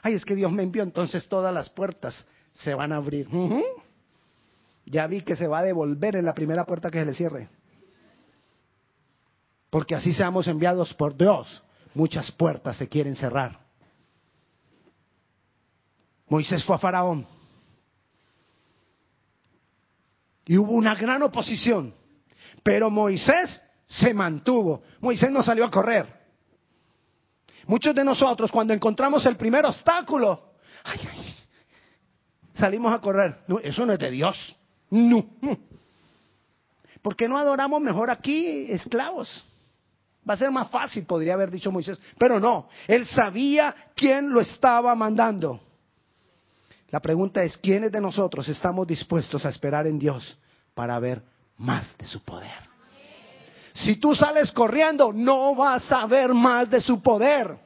Ay, 0.01 0.15
es 0.15 0.25
que 0.25 0.35
Dios 0.35 0.51
me 0.51 0.63
envió, 0.63 0.83
entonces 0.83 1.27
todas 1.27 1.53
las 1.53 1.69
puertas 1.69 2.25
se 2.53 2.73
van 2.73 2.91
a 2.91 2.97
abrir. 2.97 3.27
Ya 4.85 5.07
vi 5.07 5.21
que 5.21 5.35
se 5.35 5.47
va 5.47 5.59
a 5.59 5.63
devolver 5.63 6.15
en 6.15 6.25
la 6.25 6.33
primera 6.33 6.65
puerta 6.65 6.91
que 6.91 6.99
se 6.99 7.05
le 7.05 7.13
cierre. 7.13 7.49
Porque 9.69 9.95
así 9.95 10.13
seamos 10.13 10.47
enviados 10.47 10.93
por 10.93 11.17
Dios, 11.17 11.63
muchas 11.95 12.31
puertas 12.31 12.77
se 12.77 12.87
quieren 12.87 13.15
cerrar. 13.15 13.59
Moisés 16.27 16.63
fue 16.63 16.75
a 16.75 16.79
Faraón. 16.79 17.25
Y 20.45 20.57
hubo 20.57 20.73
una 20.73 20.95
gran 20.95 21.23
oposición. 21.23 21.93
Pero 22.61 22.89
Moisés 22.89 23.61
se 23.99 24.13
mantuvo. 24.13 24.83
Moisés 25.01 25.31
no 25.31 25.43
salió 25.43 25.65
a 25.65 25.71
correr. 25.71 26.21
Muchos 27.67 27.95
de 27.95 28.03
nosotros 28.03 28.51
cuando 28.51 28.73
encontramos 28.73 29.25
el 29.25 29.37
primer 29.37 29.65
obstáculo, 29.65 30.53
salimos 32.53 32.93
a 32.93 32.99
correr. 32.99 33.39
eso 33.63 33.85
no 33.85 33.93
es 33.93 33.99
de 33.99 34.11
Dios. 34.11 34.57
No. 34.89 35.25
¿Por 37.01 37.15
qué 37.15 37.27
no 37.27 37.37
adoramos 37.37 37.81
mejor 37.81 38.09
aquí 38.09 38.71
esclavos? 38.71 39.45
Va 40.27 40.35
a 40.35 40.37
ser 40.37 40.51
más 40.51 40.69
fácil, 40.69 41.05
podría 41.05 41.33
haber 41.33 41.51
dicho 41.51 41.71
Moisés. 41.71 41.99
Pero 42.17 42.39
no, 42.39 42.69
él 42.87 43.05
sabía 43.07 43.75
quién 43.95 44.31
lo 44.31 44.39
estaba 44.39 44.95
mandando. 44.95 45.59
La 46.89 47.01
pregunta 47.01 47.43
es, 47.43 47.57
¿quiénes 47.57 47.91
de 47.91 47.99
nosotros 47.99 48.47
estamos 48.47 48.87
dispuestos 48.87 49.45
a 49.45 49.49
esperar 49.49 49.87
en 49.87 49.99
Dios 49.99 50.37
para 50.73 50.97
ver 50.99 51.23
más 51.57 51.97
de 51.97 52.05
su 52.05 52.21
poder? 52.23 52.72
Si 53.73 53.95
tú 53.95 54.15
sales 54.15 54.51
corriendo, 54.51 55.11
no 55.11 55.55
vas 55.55 55.91
a 55.91 56.05
ver 56.05 56.33
más 56.33 56.69
de 56.69 56.81
su 56.81 57.01
poder. 57.01 57.57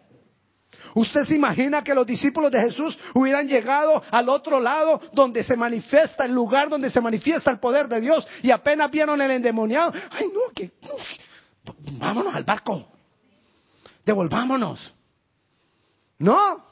¿Usted 0.95 1.25
se 1.25 1.35
imagina 1.35 1.83
que 1.83 1.93
los 1.93 2.07
discípulos 2.07 2.51
de 2.51 2.59
Jesús 2.61 2.97
hubieran 3.13 3.47
llegado 3.47 4.01
al 4.09 4.29
otro 4.29 4.59
lado 4.59 4.99
donde 5.13 5.43
se 5.43 5.55
manifiesta 5.55 6.25
el 6.25 6.31
lugar 6.31 6.69
donde 6.69 6.89
se 6.89 7.01
manifiesta 7.01 7.51
el 7.51 7.59
poder 7.59 7.87
de 7.87 8.01
Dios 8.01 8.27
y 8.41 8.49
apenas 8.51 8.89
vieron 8.89 9.21
el 9.21 9.29
endemoniado? 9.29 9.93
Ay, 10.09 10.27
no, 10.33 10.51
que 10.55 10.71
vámonos 11.99 12.33
al 12.33 12.43
barco. 12.43 12.87
Devolvámonos. 14.05 14.93
No. 16.19 16.65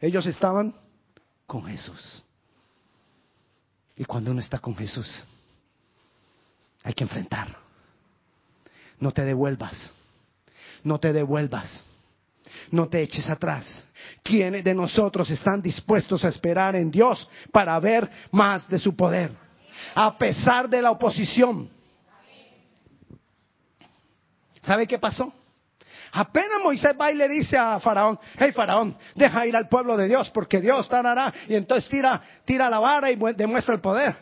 Ellos 0.00 0.26
estaban 0.26 0.74
con 1.46 1.66
Jesús. 1.66 2.24
Y 3.96 4.04
cuando 4.04 4.30
uno 4.30 4.40
está 4.40 4.58
con 4.58 4.74
Jesús, 4.74 5.24
hay 6.82 6.94
que 6.94 7.04
enfrentar. 7.04 7.65
No 9.00 9.12
te 9.12 9.24
devuelvas. 9.24 9.92
No 10.84 10.98
te 10.98 11.12
devuelvas 11.12 11.84
no 12.70 12.88
te 12.88 13.02
eches 13.02 13.28
atrás. 13.28 13.84
¿Quiénes 14.22 14.64
de 14.64 14.74
nosotros 14.74 15.30
están 15.30 15.62
dispuestos 15.62 16.24
a 16.24 16.28
esperar 16.28 16.76
en 16.76 16.90
Dios 16.90 17.28
para 17.52 17.78
ver 17.80 18.08
más 18.30 18.68
de 18.68 18.78
su 18.78 18.94
poder? 18.94 19.30
A 19.94 20.16
pesar 20.16 20.68
de 20.68 20.82
la 20.82 20.90
oposición. 20.90 21.68
¿Sabe 24.62 24.86
qué 24.86 24.98
pasó? 24.98 25.32
Apenas 26.12 26.60
Moisés 26.62 26.96
va 26.98 27.12
y 27.12 27.14
le 27.14 27.28
dice 27.28 27.58
a 27.58 27.78
Faraón, 27.78 28.18
hey 28.38 28.52
Faraón, 28.52 28.96
deja 29.14 29.46
ir 29.46 29.54
al 29.54 29.68
pueblo 29.68 29.96
de 29.96 30.08
Dios 30.08 30.30
porque 30.30 30.60
Dios 30.60 30.88
tarará. 30.88 31.32
Y 31.46 31.54
entonces 31.54 31.88
tira, 31.90 32.22
tira 32.44 32.70
la 32.70 32.78
vara 32.78 33.10
y 33.10 33.16
demuestra 33.34 33.74
el 33.74 33.80
poder. 33.80 34.16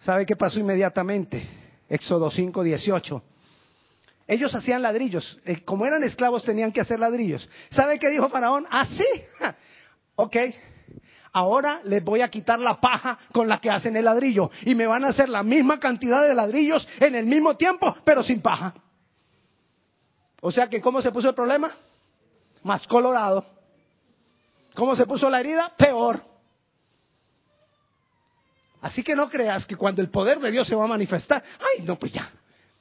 ¿Sabe 0.00 0.26
qué 0.26 0.34
pasó 0.34 0.58
inmediatamente? 0.58 1.59
Éxodo 1.90 2.30
5, 2.30 2.62
18. 2.62 3.22
Ellos 4.28 4.54
hacían 4.54 4.80
ladrillos. 4.80 5.40
Eh, 5.44 5.64
como 5.64 5.84
eran 5.84 6.04
esclavos 6.04 6.44
tenían 6.44 6.70
que 6.70 6.80
hacer 6.80 7.00
ladrillos. 7.00 7.46
¿Sabe 7.70 7.98
qué 7.98 8.08
dijo 8.08 8.28
Faraón? 8.28 8.64
Ah, 8.70 8.86
sí. 8.86 9.06
ok. 10.14 10.36
Ahora 11.32 11.80
les 11.84 12.02
voy 12.04 12.20
a 12.20 12.28
quitar 12.28 12.60
la 12.60 12.80
paja 12.80 13.18
con 13.32 13.48
la 13.48 13.60
que 13.60 13.70
hacen 13.70 13.96
el 13.96 14.04
ladrillo. 14.04 14.52
Y 14.62 14.76
me 14.76 14.86
van 14.86 15.04
a 15.04 15.08
hacer 15.08 15.28
la 15.28 15.42
misma 15.42 15.80
cantidad 15.80 16.26
de 16.26 16.34
ladrillos 16.34 16.86
en 17.00 17.16
el 17.16 17.26
mismo 17.26 17.56
tiempo, 17.56 17.96
pero 18.04 18.22
sin 18.22 18.40
paja. 18.40 18.72
O 20.40 20.52
sea 20.52 20.68
que, 20.68 20.80
¿cómo 20.80 21.02
se 21.02 21.10
puso 21.10 21.30
el 21.30 21.34
problema? 21.34 21.72
Más 22.62 22.86
colorado. 22.86 23.44
¿Cómo 24.74 24.94
se 24.94 25.06
puso 25.06 25.28
la 25.28 25.40
herida? 25.40 25.72
Peor. 25.76 26.29
Así 28.80 29.02
que 29.02 29.14
no 29.14 29.28
creas 29.28 29.66
que 29.66 29.76
cuando 29.76 30.00
el 30.00 30.08
poder 30.08 30.38
de 30.38 30.50
Dios 30.50 30.66
se 30.66 30.74
va 30.74 30.84
a 30.84 30.88
manifestar, 30.88 31.42
ay, 31.58 31.84
no, 31.84 31.98
pues 31.98 32.12
ya, 32.12 32.30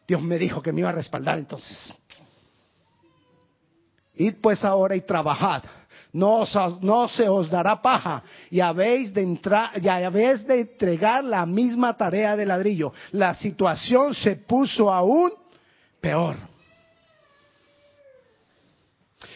Dios 0.07 0.21
me 0.21 0.37
dijo 0.37 0.61
que 0.61 0.71
me 0.71 0.79
iba 0.79 0.89
a 0.89 0.93
respaldar 0.93 1.37
entonces. 1.37 1.93
Id 4.15 4.35
pues 4.41 4.63
ahora 4.63 4.95
y 4.95 5.01
trabajad. 5.01 5.63
No, 6.11 6.43
no 6.81 7.07
se 7.07 7.29
os 7.29 7.49
dará 7.49 7.81
paja 7.81 8.23
y 8.49 8.59
habéis 8.59 9.13
de 9.13 9.21
entrar, 9.21 9.71
y 9.79 9.87
habéis 9.87 10.45
de 10.47 10.61
entregar 10.61 11.23
la 11.23 11.45
misma 11.45 11.95
tarea 11.95 12.35
de 12.35 12.45
ladrillo. 12.45 12.91
La 13.11 13.35
situación 13.35 14.15
se 14.15 14.35
puso 14.35 14.91
aún 14.91 15.31
peor. 16.01 16.35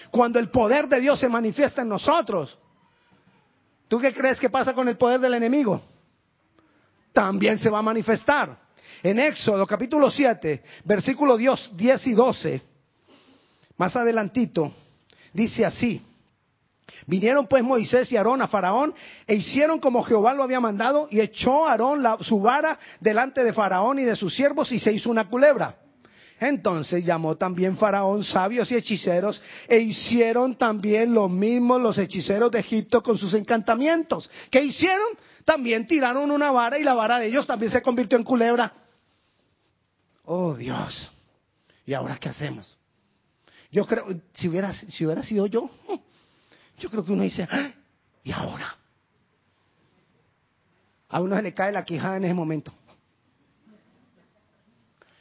Cuando 0.09 0.39
el 0.39 0.49
poder 0.49 0.87
de 0.87 0.99
Dios 0.99 1.19
se 1.19 1.29
manifiesta 1.29 1.83
en 1.83 1.89
nosotros, 1.89 2.57
¿tú 3.87 3.99
qué 3.99 4.13
crees 4.13 4.39
que 4.39 4.49
pasa 4.49 4.73
con 4.73 4.87
el 4.87 4.97
poder 4.97 5.19
del 5.19 5.35
enemigo? 5.35 5.81
También 7.13 7.59
se 7.59 7.69
va 7.69 7.79
a 7.79 7.83
manifestar. 7.83 8.57
En 9.03 9.19
Éxodo 9.19 9.67
capítulo 9.67 10.09
7, 10.09 10.63
versículo 10.85 11.37
10 11.37 12.07
y 12.07 12.13
12, 12.13 12.61
más 13.77 13.95
adelantito, 13.95 14.73
dice 15.33 15.65
así. 15.65 16.01
Vinieron 17.05 17.47
pues 17.47 17.63
Moisés 17.63 18.09
y 18.11 18.17
Aarón 18.17 18.41
a 18.41 18.47
Faraón 18.47 18.93
e 19.27 19.35
hicieron 19.35 19.79
como 19.79 20.03
Jehová 20.03 20.33
lo 20.33 20.43
había 20.43 20.61
mandado 20.61 21.07
y 21.11 21.19
echó 21.19 21.67
Aarón 21.67 22.01
su 22.21 22.39
vara 22.39 22.79
delante 23.01 23.43
de 23.43 23.51
Faraón 23.51 23.99
y 23.99 24.05
de 24.05 24.15
sus 24.15 24.33
siervos 24.33 24.71
y 24.71 24.79
se 24.79 24.93
hizo 24.93 25.09
una 25.09 25.27
culebra. 25.27 25.75
Entonces 26.39 27.05
llamó 27.05 27.35
también 27.35 27.77
Faraón 27.77 28.23
sabios 28.23 28.71
y 28.71 28.75
hechiceros 28.75 29.41
e 29.67 29.79
hicieron 29.79 30.55
también 30.55 31.13
lo 31.13 31.29
mismo 31.29 31.77
los 31.77 31.97
hechiceros 31.97 32.51
de 32.51 32.59
Egipto 32.59 33.03
con 33.03 33.17
sus 33.17 33.33
encantamientos. 33.33 34.29
¿Qué 34.49 34.63
hicieron? 34.63 35.07
También 35.45 35.87
tiraron 35.87 36.31
una 36.31 36.51
vara 36.51 36.77
y 36.77 36.83
la 36.83 36.93
vara 36.93 37.19
de 37.19 37.27
ellos 37.27 37.45
también 37.45 37.71
se 37.71 37.81
convirtió 37.81 38.17
en 38.17 38.23
culebra. 38.23 38.73
Oh 40.25 40.55
Dios. 40.55 41.11
¿Y 41.85 41.93
ahora 41.93 42.17
qué 42.17 42.29
hacemos? 42.29 42.77
Yo 43.71 43.85
creo, 43.85 44.05
si 44.33 44.47
hubiera, 44.47 44.73
si 44.73 45.05
hubiera 45.05 45.23
sido 45.23 45.47
yo, 45.47 45.69
yo 46.77 46.89
creo 46.89 47.03
que 47.03 47.11
uno 47.11 47.23
dice, 47.23 47.47
ah, 47.49 47.71
¿y 48.23 48.31
ahora? 48.31 48.77
A 51.09 51.21
uno 51.21 51.35
se 51.35 51.41
le 51.41 51.53
cae 51.53 51.71
la 51.71 51.83
quijada 51.83 52.17
en 52.17 52.25
ese 52.25 52.33
momento. 52.33 52.73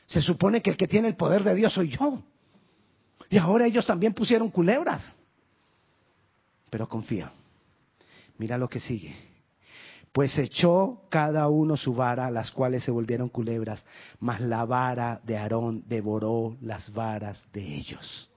Se 0.07 0.21
supone 0.21 0.62
que 0.62 0.71
el 0.71 0.76
que 0.76 0.87
tiene 0.87 1.09
el 1.09 1.17
poder 1.17 1.43
de 1.43 1.55
Dios 1.55 1.73
soy 1.73 1.88
yo. 1.88 2.23
Y 3.31 3.38
ahora 3.38 3.67
ellos 3.67 3.87
también 3.87 4.12
pusieron 4.12 4.50
culebras. 4.50 5.17
Pero 6.69 6.88
confía. 6.88 7.33
Mira 8.37 8.59
lo 8.59 8.69
que 8.69 8.81
sigue. 8.81 9.32
Pues 10.12 10.37
echó 10.37 11.00
cada 11.09 11.49
uno 11.49 11.76
su 11.76 11.95
vara, 11.95 12.31
las 12.31 12.50
cuales 12.50 12.85
se 12.85 12.90
volvieron 12.90 13.31
culebras, 13.31 13.83
mas 14.21 14.40
la 14.42 14.64
vara 14.66 15.21
de 15.25 15.38
Aarón 15.38 15.85
devoró 15.87 16.57
las 16.61 16.92
varas 16.92 17.47
de 17.52 17.62
ellos. 17.62 18.28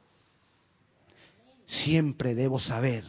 Siempre 1.66 2.34
debo 2.34 2.60
saber 2.60 3.04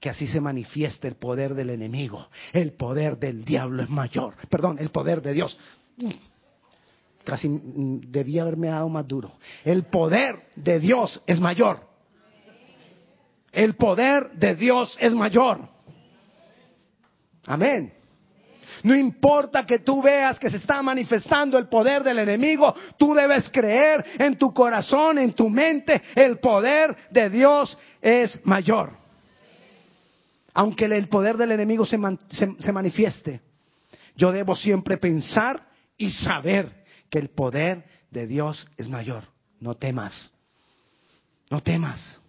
que 0.00 0.10
así 0.10 0.26
se 0.26 0.40
manifiesta 0.40 1.08
el 1.08 1.14
poder 1.14 1.54
del 1.54 1.70
enemigo. 1.70 2.28
El 2.52 2.72
poder 2.72 3.18
del 3.18 3.44
diablo 3.44 3.82
es 3.82 3.88
mayor. 3.88 4.34
Perdón, 4.48 4.76
el 4.78 4.90
poder 4.90 5.22
de 5.22 5.32
Dios. 5.32 5.58
Casi 7.24 7.48
debía 8.06 8.42
haberme 8.42 8.68
dado 8.68 8.88
más 8.88 9.06
duro. 9.06 9.32
El 9.64 9.84
poder 9.84 10.48
de 10.56 10.78
Dios 10.78 11.22
es 11.26 11.40
mayor. 11.40 11.86
El 13.50 13.74
poder 13.74 14.30
de 14.32 14.54
Dios 14.54 14.96
es 15.00 15.14
mayor. 15.14 15.77
Amén. 17.48 17.92
No 18.82 18.94
importa 18.94 19.64
que 19.66 19.80
tú 19.80 20.02
veas 20.02 20.38
que 20.38 20.50
se 20.50 20.58
está 20.58 20.82
manifestando 20.82 21.58
el 21.58 21.68
poder 21.68 22.04
del 22.04 22.18
enemigo, 22.18 22.74
tú 22.98 23.14
debes 23.14 23.48
creer 23.50 24.04
en 24.18 24.36
tu 24.36 24.52
corazón, 24.52 25.18
en 25.18 25.32
tu 25.32 25.48
mente, 25.48 26.00
el 26.14 26.38
poder 26.38 26.94
de 27.10 27.30
Dios 27.30 27.76
es 28.02 28.38
mayor. 28.44 28.92
Aunque 30.52 30.84
el 30.84 31.08
poder 31.08 31.36
del 31.36 31.52
enemigo 31.52 31.86
se, 31.86 31.98
se 32.28 32.72
manifieste, 32.72 33.40
yo 34.14 34.30
debo 34.30 34.54
siempre 34.54 34.98
pensar 34.98 35.66
y 35.96 36.10
saber 36.10 36.84
que 37.10 37.18
el 37.18 37.30
poder 37.30 37.84
de 38.10 38.26
Dios 38.26 38.68
es 38.76 38.88
mayor. 38.88 39.24
No 39.58 39.74
temas, 39.74 40.32
no 41.50 41.62
temas. 41.62 42.20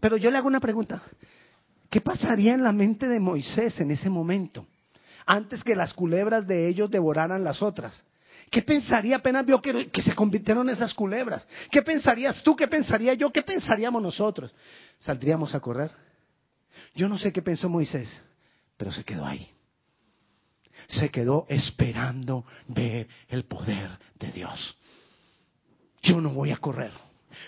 Pero 0.00 0.16
yo 0.16 0.30
le 0.30 0.38
hago 0.38 0.48
una 0.48 0.60
pregunta. 0.60 1.02
¿Qué 1.90 2.00
pasaría 2.00 2.54
en 2.54 2.62
la 2.62 2.72
mente 2.72 3.08
de 3.08 3.18
Moisés 3.18 3.80
en 3.80 3.90
ese 3.90 4.08
momento? 4.08 4.66
Antes 5.26 5.64
que 5.64 5.74
las 5.74 5.92
culebras 5.92 6.46
de 6.46 6.68
ellos 6.68 6.90
devoraran 6.90 7.42
las 7.42 7.62
otras. 7.62 8.06
¿Qué 8.50 8.62
pensaría 8.62 9.16
apenas 9.16 9.44
vio 9.44 9.60
que, 9.60 9.90
se 10.02 10.14
convirtieron 10.14 10.68
esas 10.70 10.94
culebras? 10.94 11.46
¿Qué 11.70 11.82
pensarías 11.82 12.42
tú? 12.42 12.54
¿Qué 12.56 12.68
pensaría 12.68 13.14
yo? 13.14 13.30
¿Qué 13.32 13.42
pensaríamos 13.42 14.02
nosotros? 14.02 14.52
¿Saldríamos 15.00 15.54
a 15.54 15.60
correr? 15.60 15.90
Yo 16.94 17.08
no 17.08 17.18
sé 17.18 17.32
qué 17.32 17.42
pensó 17.42 17.68
Moisés, 17.68 18.20
pero 18.76 18.92
se 18.92 19.04
quedó 19.04 19.26
ahí. 19.26 19.50
Se 20.88 21.10
quedó 21.10 21.46
esperando 21.48 22.44
ver 22.68 23.08
el 23.28 23.44
poder 23.44 23.90
de 24.18 24.32
Dios. 24.32 24.76
Yo 26.02 26.20
no 26.20 26.30
voy 26.30 26.50
a 26.50 26.56
correr. 26.56 26.92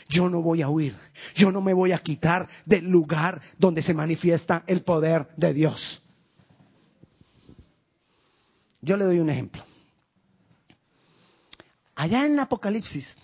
Yo 0.08 0.28
no 0.28 0.42
voy 0.42 0.62
a 0.62 0.68
huir. 0.68 0.96
Yo 1.34 1.50
no 1.50 1.60
me 1.60 1.74
voy 1.74 1.92
a 1.92 1.98
quitar 1.98 2.48
del 2.64 2.88
lugar 2.88 3.40
donde 3.58 3.82
se 3.82 3.94
manifiesta 3.94 4.64
el 4.66 4.82
poder 4.82 5.28
de 5.36 5.54
Dios. 5.54 6.02
Yo 8.80 8.96
le 8.96 9.04
doy 9.04 9.20
un 9.20 9.30
ejemplo. 9.30 9.64
Allá 11.94 12.26
en 12.26 12.40
Apocalipsis, 12.40 13.16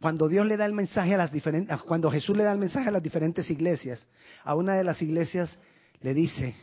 cuando 0.00 0.28
Dios 0.28 0.46
le 0.46 0.56
da 0.56 0.66
el 0.66 0.72
mensaje 0.72 1.14
a 1.14 1.18
las 1.18 1.32
diferentes, 1.32 1.80
cuando 1.82 2.10
Jesús 2.10 2.36
le 2.36 2.44
da 2.44 2.52
el 2.52 2.58
mensaje 2.58 2.88
a 2.88 2.92
las 2.92 3.02
diferentes 3.02 3.50
iglesias, 3.50 4.08
a 4.44 4.54
una 4.54 4.74
de 4.74 4.84
las 4.84 5.00
iglesias 5.02 5.56
le 6.00 6.14
dice, 6.14 6.54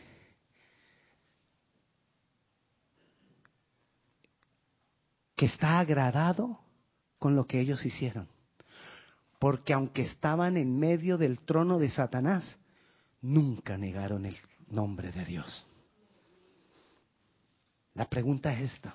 que 5.36 5.46
está 5.46 5.78
agradado 5.78 6.58
con 7.18 7.36
lo 7.36 7.46
que 7.46 7.60
ellos 7.60 7.84
hicieron. 7.84 8.28
Porque 9.38 9.72
aunque 9.72 10.02
estaban 10.02 10.56
en 10.56 10.78
medio 10.78 11.18
del 11.18 11.40
trono 11.40 11.78
de 11.78 11.90
Satanás, 11.90 12.56
nunca 13.20 13.76
negaron 13.76 14.24
el 14.26 14.36
nombre 14.68 15.12
de 15.12 15.24
Dios. 15.24 15.66
La 17.94 18.08
pregunta 18.08 18.52
es 18.52 18.74
esta. 18.74 18.94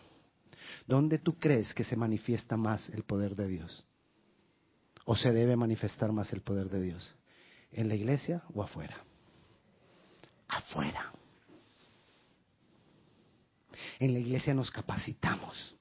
¿Dónde 0.88 1.20
tú 1.20 1.38
crees 1.38 1.74
que 1.74 1.84
se 1.84 1.96
manifiesta 1.96 2.58
más 2.58 2.90
el 2.90 3.04
poder 3.04 3.36
de 3.36 3.48
Dios? 3.48 3.86
¿O 5.06 5.16
se 5.16 5.32
debe 5.32 5.56
manifestar 5.56 6.12
más 6.12 6.32
el 6.34 6.42
poder 6.42 6.70
de 6.70 6.82
Dios? 6.82 7.16
¿En 7.72 7.88
la 7.88 7.96
iglesia 7.96 8.44
o 8.54 8.64
afuera? 8.64 8.98
Afuera. 10.48 11.12
En 14.00 14.14
la 14.14 14.20
iglesia 14.20 14.54
nos 14.54 14.70
capacitamos. 14.70 15.76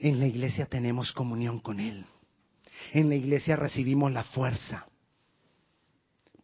En 0.00 0.18
la 0.18 0.26
iglesia 0.26 0.66
tenemos 0.66 1.12
comunión 1.12 1.60
con 1.60 1.80
Él. 1.80 2.06
En 2.92 3.08
la 3.08 3.14
iglesia 3.14 3.56
recibimos 3.56 4.12
la 4.12 4.24
fuerza. 4.24 4.86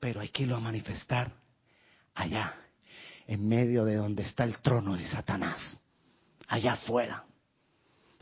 Pero 0.00 0.20
hay 0.20 0.28
que 0.28 0.44
irlo 0.44 0.56
a 0.56 0.60
manifestar 0.60 1.32
allá, 2.14 2.54
en 3.26 3.48
medio 3.48 3.84
de 3.84 3.96
donde 3.96 4.22
está 4.22 4.44
el 4.44 4.58
trono 4.58 4.96
de 4.96 5.06
Satanás. 5.06 5.80
Allá 6.46 6.74
afuera. 6.74 7.24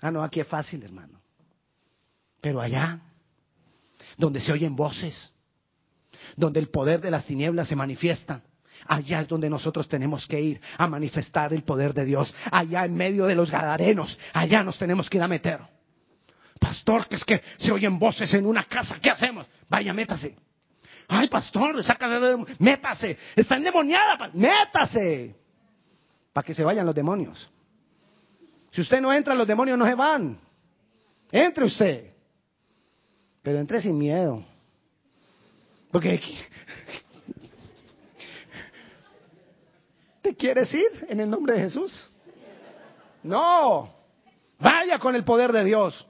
Ah, 0.00 0.10
no, 0.10 0.22
aquí 0.22 0.40
es 0.40 0.48
fácil, 0.48 0.82
hermano. 0.82 1.20
Pero 2.40 2.60
allá, 2.60 3.00
donde 4.16 4.40
se 4.40 4.52
oyen 4.52 4.74
voces, 4.74 5.34
donde 6.36 6.60
el 6.60 6.68
poder 6.68 7.00
de 7.00 7.10
las 7.10 7.26
tinieblas 7.26 7.68
se 7.68 7.76
manifiesta, 7.76 8.42
Allá 8.86 9.22
es 9.22 9.28
donde 9.28 9.48
nosotros 9.48 9.88
tenemos 9.88 10.26
que 10.26 10.40
ir 10.40 10.60
a 10.76 10.86
manifestar 10.86 11.52
el 11.52 11.62
poder 11.62 11.94
de 11.94 12.04
Dios. 12.04 12.34
Allá 12.50 12.84
en 12.84 12.94
medio 12.94 13.26
de 13.26 13.34
los 13.34 13.50
gadarenos, 13.50 14.18
allá 14.32 14.62
nos 14.62 14.78
tenemos 14.78 15.08
que 15.08 15.16
ir 15.16 15.22
a 15.22 15.28
meter. 15.28 15.60
Pastor, 16.58 17.06
que 17.06 17.16
es 17.16 17.24
que 17.24 17.42
se 17.58 17.70
oyen 17.70 17.98
voces 17.98 18.32
en 18.34 18.46
una 18.46 18.64
casa, 18.64 18.98
¿qué 19.00 19.10
hacemos? 19.10 19.46
Vaya, 19.68 19.92
métase. 19.92 20.36
Ay, 21.08 21.28
pastor, 21.28 21.82
saca 21.84 22.08
de... 22.08 22.56
métase. 22.58 23.18
Está 23.36 23.56
endemoniada, 23.56 24.30
métase. 24.32 25.34
Para 26.32 26.44
que 26.44 26.54
se 26.54 26.64
vayan 26.64 26.86
los 26.86 26.94
demonios. 26.94 27.48
Si 28.70 28.80
usted 28.80 29.00
no 29.00 29.12
entra, 29.12 29.34
los 29.34 29.46
demonios 29.46 29.78
no 29.78 29.86
se 29.86 29.94
van. 29.94 30.38
Entre 31.30 31.64
usted. 31.64 32.12
Pero 33.42 33.58
entre 33.58 33.80
sin 33.80 33.96
miedo. 33.96 34.44
Porque 35.92 36.20
¿Te 40.22 40.34
quieres 40.34 40.74
ir 40.74 41.06
en 41.08 41.20
el 41.20 41.30
nombre 41.30 41.54
de 41.54 41.60
Jesús? 41.60 42.04
No. 43.22 43.94
Vaya 44.58 44.98
con 44.98 45.14
el 45.14 45.24
poder 45.24 45.52
de 45.52 45.64
Dios. 45.64 46.06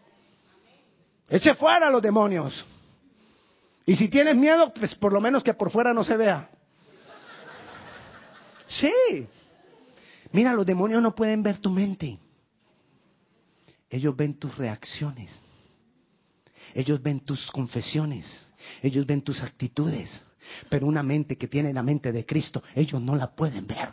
Eche 1.28 1.54
fuera 1.54 1.88
a 1.88 1.90
los 1.90 2.02
demonios. 2.02 2.64
Y 3.84 3.96
si 3.96 4.08
tienes 4.08 4.36
miedo, 4.36 4.72
pues 4.74 4.94
por 4.94 5.12
lo 5.12 5.20
menos 5.20 5.42
que 5.42 5.54
por 5.54 5.70
fuera 5.70 5.94
no 5.94 6.04
se 6.04 6.16
vea. 6.16 6.50
Sí. 8.66 9.26
Mira, 10.32 10.52
los 10.52 10.66
demonios 10.66 11.02
no 11.02 11.14
pueden 11.14 11.42
ver 11.42 11.58
tu 11.58 11.70
mente. 11.70 12.18
Ellos 13.88 14.16
ven 14.16 14.34
tus 14.34 14.56
reacciones. 14.56 15.30
Ellos 16.74 17.00
ven 17.00 17.20
tus 17.20 17.50
confesiones. 17.52 18.26
Ellos 18.82 19.06
ven 19.06 19.22
tus 19.22 19.40
actitudes. 19.40 20.24
Pero 20.68 20.86
una 20.86 21.02
mente 21.02 21.36
que 21.36 21.48
tiene 21.48 21.72
la 21.72 21.82
mente 21.82 22.12
de 22.12 22.26
Cristo, 22.26 22.62
ellos 22.74 23.00
no 23.00 23.16
la 23.16 23.34
pueden 23.34 23.66
ver. 23.66 23.90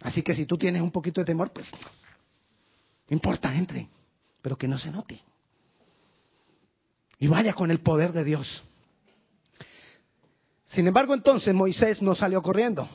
Así 0.00 0.22
que 0.22 0.34
si 0.34 0.46
tú 0.46 0.56
tienes 0.56 0.80
un 0.82 0.90
poquito 0.90 1.20
de 1.20 1.24
temor, 1.24 1.52
pues 1.52 1.70
no 1.72 3.14
importa, 3.14 3.54
entre, 3.54 3.88
pero 4.40 4.56
que 4.56 4.68
no 4.68 4.78
se 4.78 4.90
note. 4.90 5.20
Y 7.18 7.26
vaya 7.26 7.52
con 7.52 7.70
el 7.70 7.80
poder 7.80 8.12
de 8.12 8.24
Dios. 8.24 8.62
Sin 10.66 10.86
embargo, 10.86 11.14
entonces 11.14 11.54
Moisés 11.54 12.02
no 12.02 12.14
salió 12.14 12.42
corriendo. 12.42 12.88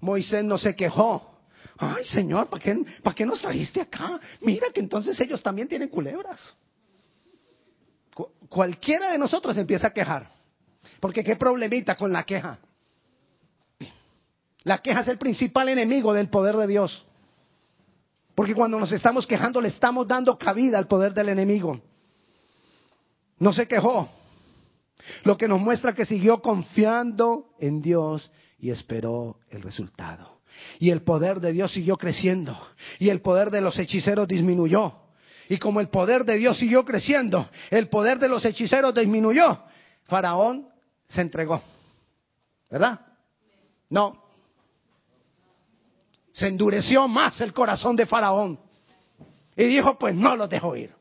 Moisés 0.00 0.44
no 0.44 0.58
se 0.58 0.74
quejó. 0.74 1.38
Ay, 1.76 2.04
Señor, 2.06 2.48
¿para 2.48 2.62
qué, 2.62 2.84
¿para 3.02 3.14
qué 3.14 3.26
nos 3.26 3.40
trajiste 3.40 3.80
acá? 3.80 4.20
Mira 4.40 4.68
que 4.72 4.80
entonces 4.80 5.18
ellos 5.20 5.42
también 5.42 5.68
tienen 5.68 5.88
culebras. 5.88 6.40
cualquiera 8.48 9.10
de 9.10 9.18
nosotros 9.18 9.56
empieza 9.56 9.88
a 9.88 9.92
quejar. 9.92 10.30
Porque 11.00 11.24
qué 11.24 11.36
problemita 11.36 11.96
con 11.96 12.12
la 12.12 12.24
queja. 12.24 12.58
La 14.62 14.78
queja 14.78 15.00
es 15.00 15.08
el 15.08 15.18
principal 15.18 15.68
enemigo 15.68 16.14
del 16.14 16.28
poder 16.28 16.56
de 16.56 16.66
Dios. 16.66 17.04
Porque 18.34 18.54
cuando 18.54 18.78
nos 18.80 18.90
estamos 18.92 19.26
quejando 19.26 19.60
le 19.60 19.68
estamos 19.68 20.08
dando 20.08 20.38
cabida 20.38 20.78
al 20.78 20.86
poder 20.86 21.12
del 21.12 21.28
enemigo. 21.28 21.80
No 23.38 23.52
se 23.52 23.66
quejó. 23.66 24.08
Lo 25.24 25.36
que 25.36 25.48
nos 25.48 25.60
muestra 25.60 25.94
que 25.94 26.06
siguió 26.06 26.40
confiando 26.40 27.50
en 27.58 27.82
Dios 27.82 28.30
y 28.58 28.70
esperó 28.70 29.38
el 29.50 29.62
resultado. 29.62 30.40
Y 30.78 30.90
el 30.90 31.02
poder 31.02 31.40
de 31.40 31.52
Dios 31.52 31.72
siguió 31.72 31.96
creciendo 31.96 32.56
y 32.98 33.08
el 33.10 33.20
poder 33.20 33.50
de 33.50 33.60
los 33.60 33.78
hechiceros 33.78 34.28
disminuyó. 34.28 34.94
Y 35.48 35.58
como 35.58 35.80
el 35.80 35.88
poder 35.88 36.24
de 36.24 36.36
Dios 36.36 36.58
siguió 36.58 36.84
creciendo, 36.84 37.48
el 37.70 37.88
poder 37.88 38.18
de 38.18 38.28
los 38.28 38.44
hechiceros 38.44 38.94
disminuyó. 38.94 39.62
Faraón 40.04 40.68
se 41.06 41.20
entregó. 41.20 41.60
¿Verdad? 42.70 43.00
No. 43.90 44.24
Se 46.32 46.48
endureció 46.48 47.06
más 47.08 47.40
el 47.40 47.52
corazón 47.52 47.94
de 47.94 48.06
Faraón. 48.06 48.58
Y 49.56 49.64
dijo, 49.64 49.98
pues 49.98 50.14
no 50.14 50.34
los 50.34 50.48
dejo 50.48 50.74
ir. 50.74 50.92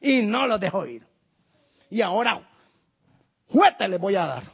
Y 0.00 0.22
no 0.22 0.46
los 0.46 0.60
dejo 0.60 0.86
ir. 0.86 1.07
Y 1.90 2.00
ahora, 2.02 2.48
juete 3.46 3.88
les 3.88 4.00
voy 4.00 4.16
a 4.16 4.26
dar. 4.26 4.44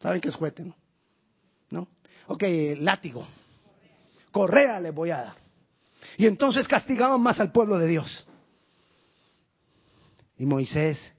¿Saben 0.00 0.20
qué 0.20 0.28
es 0.28 0.34
juete? 0.34 0.64
No? 0.64 0.76
¿No? 1.70 1.88
Ok, 2.26 2.42
látigo. 2.78 3.26
Correa 4.30 4.80
les 4.80 4.94
voy 4.94 5.10
a 5.10 5.18
dar. 5.18 5.34
Y 6.16 6.26
entonces 6.26 6.66
castigaban 6.66 7.20
más 7.20 7.40
al 7.40 7.52
pueblo 7.52 7.78
de 7.78 7.86
Dios. 7.86 8.26
Y 10.38 10.46
Moisés 10.46 11.12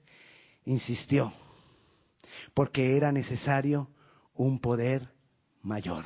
insistió, 0.66 1.32
porque 2.52 2.96
era 2.96 3.12
necesario 3.12 3.88
un 4.34 4.60
poder 4.60 5.08
mayor. 5.62 6.04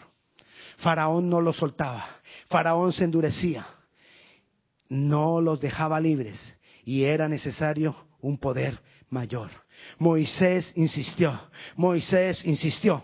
Faraón 0.79 1.29
no 1.29 1.41
los 1.41 1.57
soltaba, 1.57 2.07
Faraón 2.49 2.93
se 2.93 3.05
endurecía, 3.05 3.67
no 4.89 5.41
los 5.41 5.61
dejaba 5.61 5.99
libres 6.01 6.39
y 6.85 7.05
era 7.05 7.29
necesario 7.29 7.97
un 8.21 8.39
poder 8.39 8.81
mayor. 9.11 9.51
Moisés 9.99 10.73
insistió, 10.77 11.49
Moisés 11.77 12.45
insistió, 12.45 13.03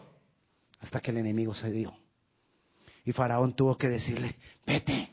hasta 0.80 1.00
que 1.00 1.10
el 1.10 1.18
enemigo 1.18 1.54
se 1.54 1.70
dio. 1.70 1.94
Y 3.04 3.12
Faraón 3.12 3.54
tuvo 3.54 3.76
que 3.76 3.88
decirle, 3.88 4.36
vete. 4.66 5.10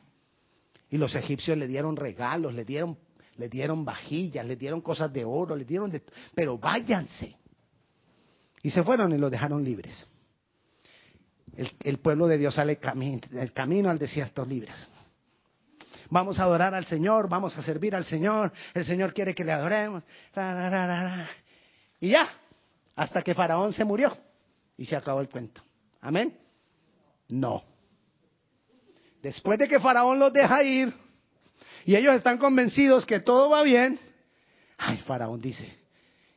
Y 0.89 0.97
los 0.97 1.15
egipcios 1.15 1.57
le 1.57 1.67
dieron 1.67 1.95
regalos, 1.95 2.53
le 2.53 2.65
dieron, 2.65 2.97
le 3.37 3.49
dieron 3.49 3.85
vajillas, 3.85 4.45
le 4.45 4.55
dieron 4.55 4.81
cosas 4.81 5.11
de 5.11 5.23
oro, 5.23 5.55
le 5.55 5.65
dieron 5.65 5.89
de... 5.89 6.01
Pero 6.35 6.57
váyanse. 6.57 7.37
Y 8.63 8.71
se 8.71 8.83
fueron 8.83 9.13
y 9.13 9.17
los 9.17 9.31
dejaron 9.31 9.63
libres. 9.63 10.05
El, 11.83 11.97
pueblo 11.99 12.27
de 12.27 12.37
Dios 12.37 12.55
sale 12.55 12.79
el 13.33 13.53
camino 13.53 13.89
al 13.89 13.99
desierto 13.99 14.45
libres. 14.45 14.75
Vamos 16.11 16.39
a 16.39 16.43
adorar 16.43 16.75
al 16.75 16.85
Señor, 16.85 17.29
vamos 17.29 17.57
a 17.57 17.63
servir 17.63 17.95
al 17.95 18.03
Señor, 18.03 18.51
el 18.73 18.85
Señor 18.85 19.13
quiere 19.13 19.33
que 19.33 19.45
le 19.45 19.53
adoremos. 19.53 20.03
Y 22.01 22.09
ya, 22.09 22.29
hasta 22.97 23.21
que 23.21 23.33
Faraón 23.33 23.71
se 23.71 23.85
murió 23.85 24.17
y 24.75 24.85
se 24.85 24.97
acabó 24.97 25.21
el 25.21 25.29
cuento. 25.29 25.63
Amén. 26.01 26.37
No. 27.29 27.63
Después 29.21 29.57
de 29.57 29.69
que 29.69 29.79
Faraón 29.79 30.19
los 30.19 30.33
deja 30.33 30.61
ir 30.63 30.93
y 31.85 31.95
ellos 31.95 32.13
están 32.15 32.37
convencidos 32.37 33.05
que 33.05 33.21
todo 33.21 33.49
va 33.49 33.63
bien, 33.63 33.97
ay, 34.77 34.97
Faraón 34.97 35.39
dice, 35.39 35.79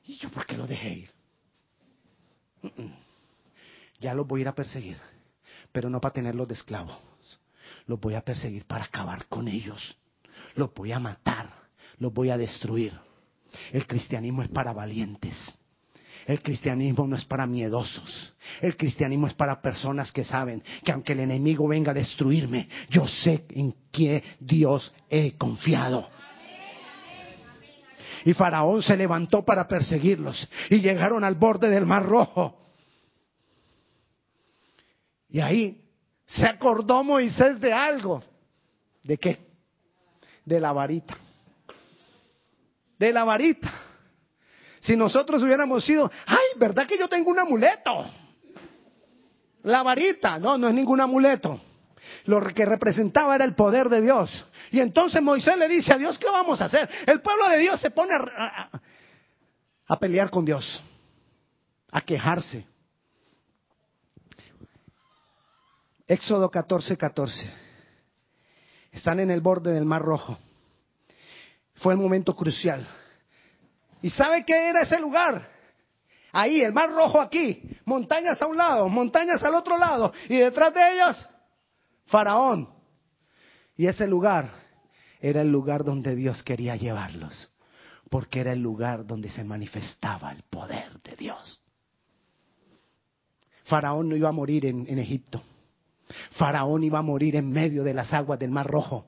¿y 0.04 0.18
yo 0.18 0.30
por 0.30 0.46
qué 0.46 0.56
los 0.56 0.68
dejé 0.68 0.90
ir? 0.90 1.10
Ya 3.98 4.14
los 4.14 4.24
voy 4.24 4.38
a 4.38 4.42
ir 4.42 4.48
a 4.48 4.54
perseguir, 4.54 4.98
pero 5.72 5.90
no 5.90 6.00
para 6.00 6.14
tenerlos 6.14 6.46
de 6.46 6.54
esclavos. 6.54 6.96
Los 7.86 8.00
voy 8.00 8.14
a 8.14 8.22
perseguir 8.22 8.64
para 8.66 8.84
acabar 8.84 9.26
con 9.26 9.48
ellos. 9.48 9.96
Los 10.54 10.72
voy 10.74 10.92
a 10.92 10.98
matar, 10.98 11.50
los 11.98 12.12
voy 12.12 12.30
a 12.30 12.38
destruir. 12.38 12.92
El 13.72 13.86
cristianismo 13.86 14.42
es 14.42 14.48
para 14.48 14.72
valientes. 14.72 15.36
El 16.26 16.40
cristianismo 16.42 17.06
no 17.06 17.16
es 17.16 17.24
para 17.24 17.46
miedosos. 17.46 18.34
El 18.62 18.76
cristianismo 18.76 19.26
es 19.26 19.34
para 19.34 19.60
personas 19.60 20.10
que 20.10 20.24
saben 20.24 20.62
que 20.82 20.92
aunque 20.92 21.12
el 21.12 21.20
enemigo 21.20 21.68
venga 21.68 21.90
a 21.90 21.94
destruirme, 21.94 22.68
yo 22.88 23.06
sé 23.06 23.44
en 23.50 23.74
qué 23.92 24.22
Dios 24.40 24.92
he 25.10 25.36
confiado. 25.36 26.08
Y 28.24 28.32
Faraón 28.32 28.82
se 28.82 28.96
levantó 28.96 29.44
para 29.44 29.68
perseguirlos 29.68 30.48
y 30.70 30.80
llegaron 30.80 31.24
al 31.24 31.34
borde 31.34 31.68
del 31.68 31.84
Mar 31.84 32.06
Rojo. 32.06 32.58
Y 35.28 35.40
ahí 35.40 35.83
se 36.26 36.46
acordó 36.46 37.04
Moisés 37.04 37.60
de 37.60 37.72
algo. 37.72 38.22
¿De 39.02 39.18
qué? 39.18 39.38
De 40.44 40.60
la 40.60 40.72
varita. 40.72 41.16
De 42.98 43.12
la 43.12 43.24
varita. 43.24 43.72
Si 44.80 44.96
nosotros 44.96 45.42
hubiéramos 45.42 45.84
sido, 45.84 46.10
ay, 46.26 46.44
¿verdad 46.56 46.86
que 46.86 46.98
yo 46.98 47.08
tengo 47.08 47.30
un 47.30 47.38
amuleto? 47.38 48.06
La 49.62 49.82
varita, 49.82 50.38
no, 50.38 50.58
no 50.58 50.68
es 50.68 50.74
ningún 50.74 51.00
amuleto. 51.00 51.60
Lo 52.26 52.42
que 52.42 52.66
representaba 52.66 53.34
era 53.34 53.44
el 53.44 53.54
poder 53.54 53.88
de 53.88 54.02
Dios. 54.02 54.46
Y 54.70 54.80
entonces 54.80 55.22
Moisés 55.22 55.56
le 55.56 55.68
dice 55.68 55.92
a 55.92 55.98
Dios, 55.98 56.18
¿qué 56.18 56.26
vamos 56.30 56.60
a 56.60 56.66
hacer? 56.66 56.88
El 57.06 57.22
pueblo 57.22 57.48
de 57.48 57.58
Dios 57.58 57.80
se 57.80 57.90
pone 57.90 58.14
a, 58.14 58.70
a 59.86 59.98
pelear 59.98 60.30
con 60.30 60.44
Dios, 60.44 60.82
a 61.90 62.00
quejarse. 62.02 62.66
Éxodo 66.06 66.50
14, 66.50 66.96
14. 66.96 67.50
Están 68.92 69.20
en 69.20 69.30
el 69.30 69.40
borde 69.40 69.72
del 69.72 69.84
Mar 69.86 70.02
Rojo. 70.02 70.38
Fue 71.76 71.94
el 71.94 71.98
momento 71.98 72.36
crucial. 72.36 72.86
¿Y 74.02 74.10
sabe 74.10 74.44
qué 74.44 74.68
era 74.68 74.82
ese 74.82 75.00
lugar? 75.00 75.48
Ahí, 76.30 76.60
el 76.60 76.72
mar 76.72 76.90
rojo 76.90 77.20
aquí, 77.20 77.62
montañas 77.84 78.42
a 78.42 78.46
un 78.48 78.56
lado, 78.56 78.88
montañas 78.88 79.42
al 79.44 79.54
otro 79.54 79.78
lado, 79.78 80.12
y 80.28 80.38
detrás 80.38 80.74
de 80.74 80.92
ellos, 80.92 81.26
Faraón. 82.06 82.68
Y 83.76 83.86
ese 83.86 84.08
lugar 84.08 84.50
era 85.20 85.42
el 85.42 85.52
lugar 85.52 85.84
donde 85.84 86.16
Dios 86.16 86.42
quería 86.42 86.74
llevarlos, 86.74 87.48
porque 88.10 88.40
era 88.40 88.52
el 88.52 88.60
lugar 88.60 89.06
donde 89.06 89.28
se 89.28 89.44
manifestaba 89.44 90.32
el 90.32 90.42
poder 90.42 91.00
de 91.02 91.14
Dios. 91.14 91.62
Faraón 93.64 94.08
no 94.08 94.16
iba 94.16 94.28
a 94.28 94.32
morir 94.32 94.66
en, 94.66 94.86
en 94.88 94.98
Egipto. 94.98 95.40
Faraón 96.32 96.82
iba 96.84 96.98
a 96.98 97.02
morir 97.02 97.36
en 97.36 97.50
medio 97.50 97.84
de 97.84 97.94
las 97.94 98.12
aguas 98.12 98.38
del 98.38 98.50
Mar 98.50 98.66
Rojo, 98.66 99.06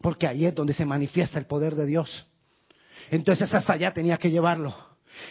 porque 0.00 0.26
ahí 0.26 0.46
es 0.46 0.54
donde 0.54 0.72
se 0.72 0.84
manifiesta 0.84 1.38
el 1.38 1.46
poder 1.46 1.74
de 1.74 1.86
Dios. 1.86 2.26
Entonces 3.10 3.52
hasta 3.52 3.74
allá 3.74 3.92
tenía 3.92 4.16
que 4.16 4.30
llevarlo. 4.30 4.74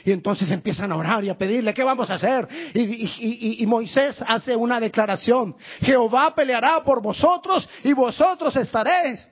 Y 0.06 0.12
entonces 0.12 0.50
empiezan 0.52 0.92
a 0.92 0.96
orar 0.96 1.24
y 1.24 1.30
a 1.30 1.38
pedirle, 1.38 1.74
¿qué 1.74 1.84
vamos 1.84 2.10
a 2.10 2.16
hacer? 2.16 2.48
Y, 2.74 3.66
Moisés 3.66 4.24
hace 4.28 4.56
una 4.56 4.80
declaración, 4.80 5.56
Jehová 5.82 6.34
peleará 6.36 6.84
por 6.84 7.02
vosotros 7.02 7.68
y 7.84 7.94
vosotros 7.94 8.56
estaréis. 8.56 9.28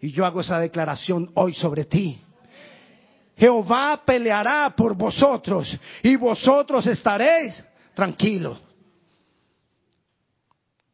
Y 0.00 0.12
yo 0.12 0.24
hago 0.24 0.40
esa 0.40 0.60
declaración 0.60 1.30
hoy 1.34 1.54
sobre 1.54 1.84
ti. 1.84 2.20
Jehová 3.36 4.00
peleará 4.04 4.74
por 4.76 4.96
vosotros 4.96 5.76
y 6.02 6.16
vosotros 6.16 6.86
estaréis 6.86 7.62
tranquilos. 7.94 8.60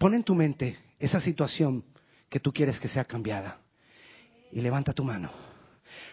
Pon 0.05 0.13
en 0.13 0.23
tu 0.23 0.35
mente 0.35 0.77
esa 0.99 1.19
situación 1.19 1.83
que 2.29 2.39
tú 2.39 2.53
quieres 2.53 2.79
que 2.79 2.89
sea 2.89 3.07
cambiada 3.07 3.57
y 4.53 4.61
levanta 4.61 4.93
tu 4.93 5.03
mano. 5.03 5.31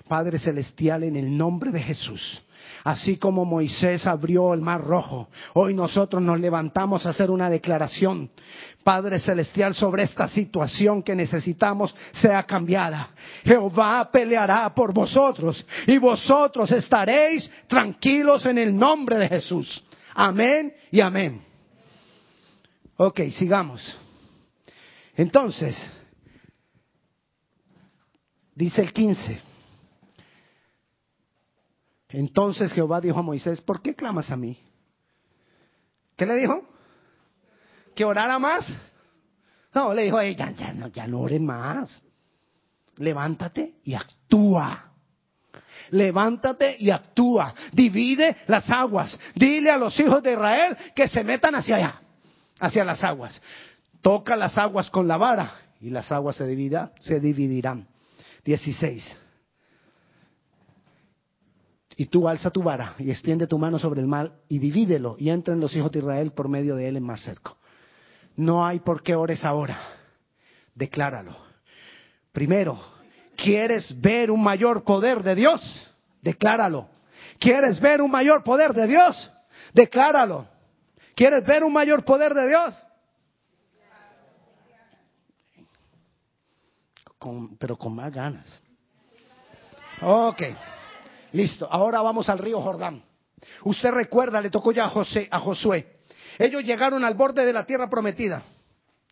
Padre 0.08 0.39
Celestial, 0.39 1.04
en 1.04 1.17
el 1.17 1.38
nombre 1.38 1.71
de 1.71 1.82
Jesús. 1.82 2.41
Así 2.86 3.17
como 3.17 3.43
Moisés 3.43 4.08
abrió 4.08 4.54
el 4.54 4.62
mar 4.62 4.80
rojo, 4.80 5.27
hoy 5.56 5.73
nosotros 5.73 6.21
nos 6.21 6.39
levantamos 6.39 7.06
a 7.06 7.10
hacer 7.10 7.30
una 7.30 7.49
declaración, 7.49 8.32
Padre 8.82 9.19
Celestial, 9.19 9.75
sobre 9.75 10.04
esta 10.04 10.30
situación 10.30 11.04
que 11.04 11.13
necesitamos 11.13 11.93
sea 12.13 12.43
cambiada. 12.43 13.10
Jehová 13.43 14.10
peleará 14.10 14.73
por 14.73 14.93
vosotros 14.93 15.65
y 15.86 15.97
vosotros 15.97 16.71
estaréis 16.71 17.51
tranquilos 17.67 18.45
en 18.45 18.58
el 18.58 18.73
nombre 18.73 19.17
de 19.17 19.27
Jesús. 19.27 19.84
Amén 20.15 20.73
y 20.91 21.01
amén. 21.01 21.50
Ok, 23.03 23.19
sigamos. 23.35 23.97
Entonces, 25.15 25.75
dice 28.53 28.83
el 28.83 28.93
15. 28.93 29.41
Entonces 32.09 32.71
Jehová 32.71 33.01
dijo 33.01 33.17
a 33.17 33.23
Moisés, 33.23 33.59
¿por 33.61 33.81
qué 33.81 33.95
clamas 33.95 34.29
a 34.29 34.37
mí? 34.37 34.55
¿Qué 36.15 36.27
le 36.27 36.35
dijo? 36.35 36.63
¿Que 37.95 38.05
orara 38.05 38.37
más? 38.37 38.67
No, 39.73 39.95
le 39.95 40.03
dijo, 40.03 40.21
ya, 40.21 40.51
ya, 40.51 40.71
no, 40.71 40.89
ya 40.89 41.07
no 41.07 41.21
ore 41.21 41.39
más. 41.39 42.03
Levántate 42.97 43.77
y 43.83 43.95
actúa. 43.95 44.91
Levántate 45.89 46.75
y 46.77 46.91
actúa. 46.91 47.55
Divide 47.73 48.43
las 48.45 48.69
aguas. 48.69 49.17
Dile 49.33 49.71
a 49.71 49.77
los 49.77 49.99
hijos 49.99 50.21
de 50.21 50.33
Israel 50.33 50.77
que 50.93 51.07
se 51.07 51.23
metan 51.23 51.55
hacia 51.55 51.77
allá, 51.77 52.01
hacia 52.62 52.86
las 52.86 53.04
aguas. 53.04 53.41
Toca 54.02 54.36
las 54.38 54.58
aguas 54.58 54.89
con 54.89 55.08
la 55.08 55.17
vara 55.17 55.52
y 55.82 55.89
las 55.89 56.12
aguas 56.12 56.38
se, 56.38 56.47
divida, 56.47 56.93
se 57.00 57.19
dividirán. 57.19 57.88
16. 58.45 59.17
Y 61.97 62.06
tú 62.06 62.28
alza 62.28 62.50
tu 62.50 62.63
vara 62.63 62.95
y 62.97 63.12
extiende 63.12 63.45
tu 63.47 63.60
mano 63.60 63.78
sobre 63.78 64.02
el 64.02 64.08
mar 64.08 64.32
y 64.47 64.60
divídelo 64.60 65.17
y 65.19 65.30
entren 65.30 65.60
los 65.60 65.76
hijos 65.76 65.91
de 65.91 66.00
Israel 66.00 66.32
por 66.32 66.47
medio 66.47 66.76
de 66.76 66.88
él 66.88 66.97
en 66.97 67.04
más 67.04 67.21
cerco. 67.21 67.58
No 68.36 68.65
hay 68.65 68.80
por 68.80 69.04
qué 69.04 69.15
ores 69.15 69.43
ahora. 69.43 69.78
Decláralo. 70.74 71.36
Primero, 72.32 72.80
¿quieres 73.36 74.00
ver 74.00 74.32
un 74.32 74.41
mayor 74.41 74.84
poder 74.84 75.21
de 75.21 75.36
Dios? 75.36 75.62
Decláralo. 76.21 76.88
¿Quieres 77.39 77.80
ver 77.80 78.02
un 78.02 78.10
mayor 78.10 78.43
poder 78.43 78.74
de 78.74 78.88
Dios? 78.88 79.32
Decláralo. 79.74 80.47
¿Quieres 81.21 81.45
ver 81.45 81.63
un 81.63 81.71
mayor 81.71 82.03
poder 82.03 82.34
de 82.34 82.47
Dios? 82.47 82.73
pero 87.60 87.77
con 87.77 87.93
más 87.93 88.12
ganas. 88.12 88.63
Ok, 90.01 90.41
listo. 91.34 91.67
Ahora 91.71 92.01
vamos 92.01 92.27
al 92.27 92.39
río 92.39 92.60
Jordán. 92.60 93.03
Usted 93.65 93.91
recuerda, 93.91 94.41
le 94.41 94.49
tocó 94.49 94.71
ya 94.71 94.86
a, 94.86 94.89
José, 94.89 95.27
a 95.29 95.39
Josué. 95.39 95.99
Ellos 96.39 96.63
llegaron 96.63 97.05
al 97.05 97.13
borde 97.13 97.45
de 97.45 97.53
la 97.53 97.67
tierra 97.67 97.88
prometida. 97.88 98.41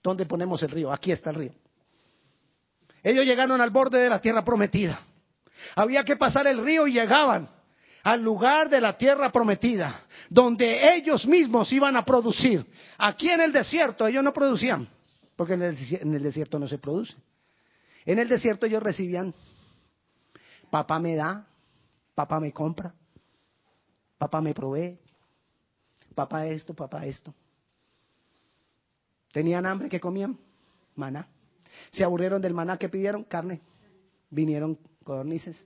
¿Dónde 0.02 0.26
ponemos 0.26 0.64
el 0.64 0.72
río? 0.72 0.92
Aquí 0.92 1.12
está 1.12 1.30
el 1.30 1.36
río. 1.36 1.52
Ellos 3.04 3.24
llegaron 3.24 3.62
al 3.62 3.70
borde 3.70 4.00
de 4.00 4.10
la 4.10 4.20
tierra 4.20 4.44
prometida. 4.44 5.00
Había 5.76 6.04
que 6.04 6.16
pasar 6.16 6.48
el 6.48 6.66
río 6.66 6.88
y 6.88 6.94
llegaban 6.94 7.59
al 8.04 8.24
lugar 8.24 8.70
de 8.70 8.82
la 8.82 8.98
tierra 8.98 9.32
prometida, 9.32 10.06
donde 10.30 10.96
ellos 10.96 11.26
mismos 11.26 11.72
iban 11.72 11.96
a 11.96 12.06
producir. 12.06 12.66
Aquí 12.98 13.30
en 13.30 13.42
el 13.42 13.52
desierto 13.52 14.08
ellos 14.08 14.24
no 14.24 14.34
producían, 14.34 14.88
porque 15.36 15.54
en 15.54 15.62
el, 15.62 16.24
desierto 16.24 16.60
no 16.60 16.68
se 16.68 16.78
produce. 16.78 17.16
En 18.06 18.20
el 18.20 18.28
desierto 18.28 18.66
ellos 18.66 18.82
recibían, 18.82 19.34
papá 20.70 21.00
me 21.00 21.16
da, 21.16 21.46
papá 22.16 22.40
me 22.40 22.52
compra, 22.52 22.94
papá 24.18 24.42
me 24.42 24.54
provee, 24.54 24.98
papá 26.16 26.48
esto, 26.48 26.74
papá 26.74 27.06
esto. 27.06 27.34
¿Tenían 29.32 29.66
hambre 29.66 29.90
que 29.90 30.00
comían? 30.00 30.38
Maná. 30.96 31.28
¿Se 31.92 32.04
aburrieron 32.04 32.42
del 32.42 32.54
maná 32.54 32.78
que 32.78 32.90
pidieron? 32.90 33.24
Carne. 33.24 33.62
Vinieron 34.30 34.78
codornices. 35.04 35.66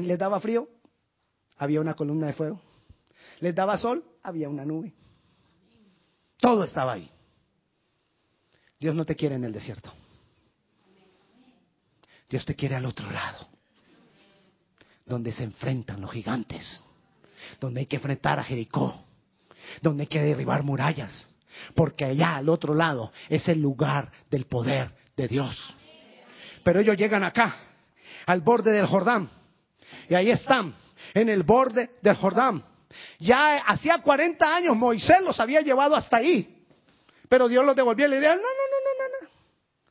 ¿Les 0.00 0.18
daba 0.18 0.40
frío? 0.40 0.68
Había 1.58 1.80
una 1.80 1.94
columna 1.94 2.26
de 2.26 2.32
fuego. 2.32 2.60
¿Les 3.40 3.54
daba 3.54 3.76
sol? 3.76 4.04
Había 4.22 4.48
una 4.48 4.64
nube. 4.64 4.94
Todo 6.38 6.64
estaba 6.64 6.94
ahí. 6.94 7.10
Dios 8.80 8.94
no 8.94 9.04
te 9.04 9.14
quiere 9.14 9.34
en 9.34 9.44
el 9.44 9.52
desierto. 9.52 9.92
Dios 12.28 12.44
te 12.46 12.56
quiere 12.56 12.74
al 12.74 12.86
otro 12.86 13.10
lado, 13.10 13.46
donde 15.04 15.32
se 15.32 15.44
enfrentan 15.44 16.00
los 16.00 16.10
gigantes, 16.10 16.82
donde 17.60 17.80
hay 17.80 17.86
que 17.86 17.96
enfrentar 17.96 18.38
a 18.38 18.44
Jericó, 18.44 19.04
donde 19.82 20.04
hay 20.04 20.06
que 20.06 20.22
derribar 20.22 20.62
murallas, 20.62 21.28
porque 21.74 22.06
allá 22.06 22.36
al 22.36 22.48
otro 22.48 22.74
lado 22.74 23.12
es 23.28 23.46
el 23.48 23.60
lugar 23.60 24.10
del 24.30 24.46
poder 24.46 24.96
de 25.14 25.28
Dios. 25.28 25.76
Pero 26.64 26.80
ellos 26.80 26.96
llegan 26.96 27.22
acá, 27.22 27.54
al 28.24 28.40
borde 28.40 28.72
del 28.72 28.86
Jordán, 28.86 29.28
y 30.08 30.14
ahí 30.14 30.30
están, 30.30 30.74
en 31.14 31.28
el 31.28 31.42
borde 31.42 31.90
del 32.02 32.16
Jordán. 32.16 32.64
Ya 33.18 33.58
hacía 33.58 33.98
40 34.02 34.56
años 34.56 34.76
Moisés 34.76 35.22
los 35.22 35.38
había 35.40 35.60
llevado 35.60 35.96
hasta 35.96 36.18
ahí, 36.18 36.64
pero 37.28 37.48
Dios 37.48 37.64
los 37.64 37.74
devolvió 37.74 38.06
y 38.06 38.10
le 38.10 38.20
dijo, 38.20 38.32
no, 38.32 38.40
no, 38.40 38.42
no, 38.42 38.48
no, 38.48 39.04
no, 39.04 39.26
no, 39.26 39.32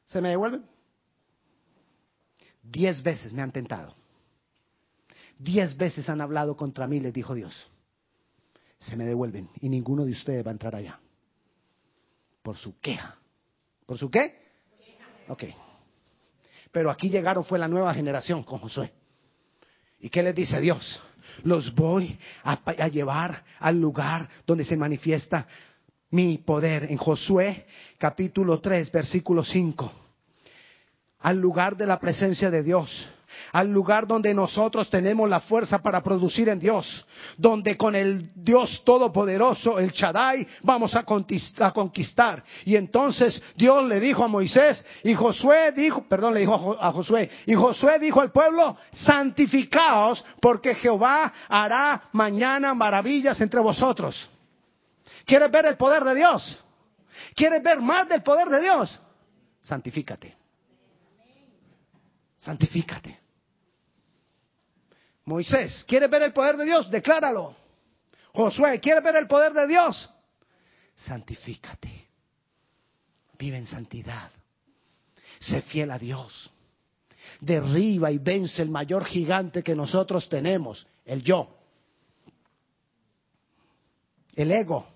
se 0.05 0.21
me 0.21 0.29
devuelven. 0.29 0.65
Diez 2.61 3.01
veces 3.01 3.33
me 3.33 3.41
han 3.41 3.51
tentado. 3.51 3.95
Diez 5.37 5.75
veces 5.75 6.07
han 6.07 6.21
hablado 6.21 6.55
contra 6.55 6.85
mí, 6.87 6.99
les 6.99 7.13
dijo 7.13 7.33
Dios. 7.33 7.67
Se 8.77 8.95
me 8.95 9.05
devuelven 9.05 9.49
y 9.59 9.69
ninguno 9.69 10.05
de 10.05 10.11
ustedes 10.11 10.45
va 10.45 10.51
a 10.51 10.53
entrar 10.53 10.75
allá. 10.75 10.99
Por 12.43 12.57
su 12.57 12.79
queja. 12.79 13.17
¿Por 13.85 13.97
su 13.97 14.09
qué? 14.09 14.39
Ok. 15.27 15.45
Pero 16.71 16.89
aquí 16.89 17.09
llegaron 17.09 17.43
fue 17.43 17.59
la 17.59 17.67
nueva 17.67 17.93
generación 17.93 18.43
con 18.43 18.59
Josué. 18.59 18.93
¿Y 20.01 20.09
qué 20.09 20.23
les 20.23 20.35
dice 20.35 20.59
Dios? 20.59 20.99
Los 21.43 21.73
voy 21.73 22.17
a, 22.43 22.59
a, 22.65 22.87
llevar 22.87 23.43
al 23.59 23.79
lugar 23.79 24.27
donde 24.45 24.65
se 24.65 24.75
manifiesta 24.75 25.47
mi 26.09 26.39
poder. 26.39 26.91
En 26.91 26.97
Josué 26.97 27.65
capítulo 27.97 28.59
3, 28.59 28.91
versículo 28.91 29.43
5 29.43 30.01
al 31.21 31.39
lugar 31.39 31.77
de 31.77 31.85
la 31.85 31.99
presencia 31.99 32.49
de 32.49 32.63
Dios, 32.63 33.07
al 33.51 33.71
lugar 33.71 34.07
donde 34.07 34.33
nosotros 34.33 34.89
tenemos 34.89 35.29
la 35.29 35.41
fuerza 35.41 35.79
para 35.79 36.01
producir 36.01 36.49
en 36.49 36.59
Dios, 36.59 37.05
donde 37.37 37.77
con 37.77 37.95
el 37.95 38.31
Dios 38.35 38.81
Todopoderoso, 38.83 39.79
el 39.79 39.91
Chadai, 39.91 40.47
vamos 40.63 40.95
a 40.95 41.03
conquistar. 41.03 42.43
Y 42.65 42.75
entonces 42.75 43.41
Dios 43.55 43.85
le 43.85 43.99
dijo 43.99 44.23
a 44.23 44.27
Moisés, 44.27 44.83
y 45.03 45.13
Josué 45.13 45.71
dijo, 45.71 46.03
perdón, 46.07 46.33
le 46.33 46.41
dijo 46.41 46.77
a 46.79 46.91
Josué, 46.91 47.29
y 47.45 47.53
Josué 47.53 47.99
dijo 47.99 48.21
al 48.21 48.31
pueblo, 48.31 48.77
santificaos, 48.91 50.23
porque 50.41 50.75
Jehová 50.75 51.33
hará 51.47 52.03
mañana 52.13 52.73
maravillas 52.73 53.39
entre 53.41 53.59
vosotros. 53.59 54.29
¿Quieres 55.25 55.51
ver 55.51 55.65
el 55.65 55.77
poder 55.77 56.03
de 56.03 56.15
Dios? 56.15 56.59
¿Quieres 57.35 57.61
ver 57.61 57.81
más 57.81 58.07
del 58.07 58.23
poder 58.23 58.49
de 58.49 58.61
Dios? 58.61 58.99
Santifícate 59.61 60.41
santifícate. 62.41 63.20
Moisés, 65.25 65.83
¿quieres 65.87 66.09
ver 66.09 66.23
el 66.23 66.33
poder 66.33 66.57
de 66.57 66.65
Dios? 66.65 66.89
Decláralo. 66.89 67.55
Josué, 68.33 68.79
¿quieres 68.79 69.03
ver 69.03 69.15
el 69.15 69.27
poder 69.27 69.53
de 69.53 69.67
Dios? 69.67 70.09
Santifícate. 70.95 72.07
Vive 73.37 73.57
en 73.57 73.65
santidad. 73.65 74.31
Sé 75.39 75.61
fiel 75.61 75.91
a 75.91 75.99
Dios. 75.99 76.51
Derriba 77.39 78.11
y 78.11 78.17
vence 78.17 78.61
el 78.61 78.69
mayor 78.69 79.05
gigante 79.05 79.63
que 79.63 79.75
nosotros 79.75 80.27
tenemos, 80.29 80.85
el 81.05 81.23
yo. 81.23 81.55
El 84.35 84.51
ego. 84.51 84.87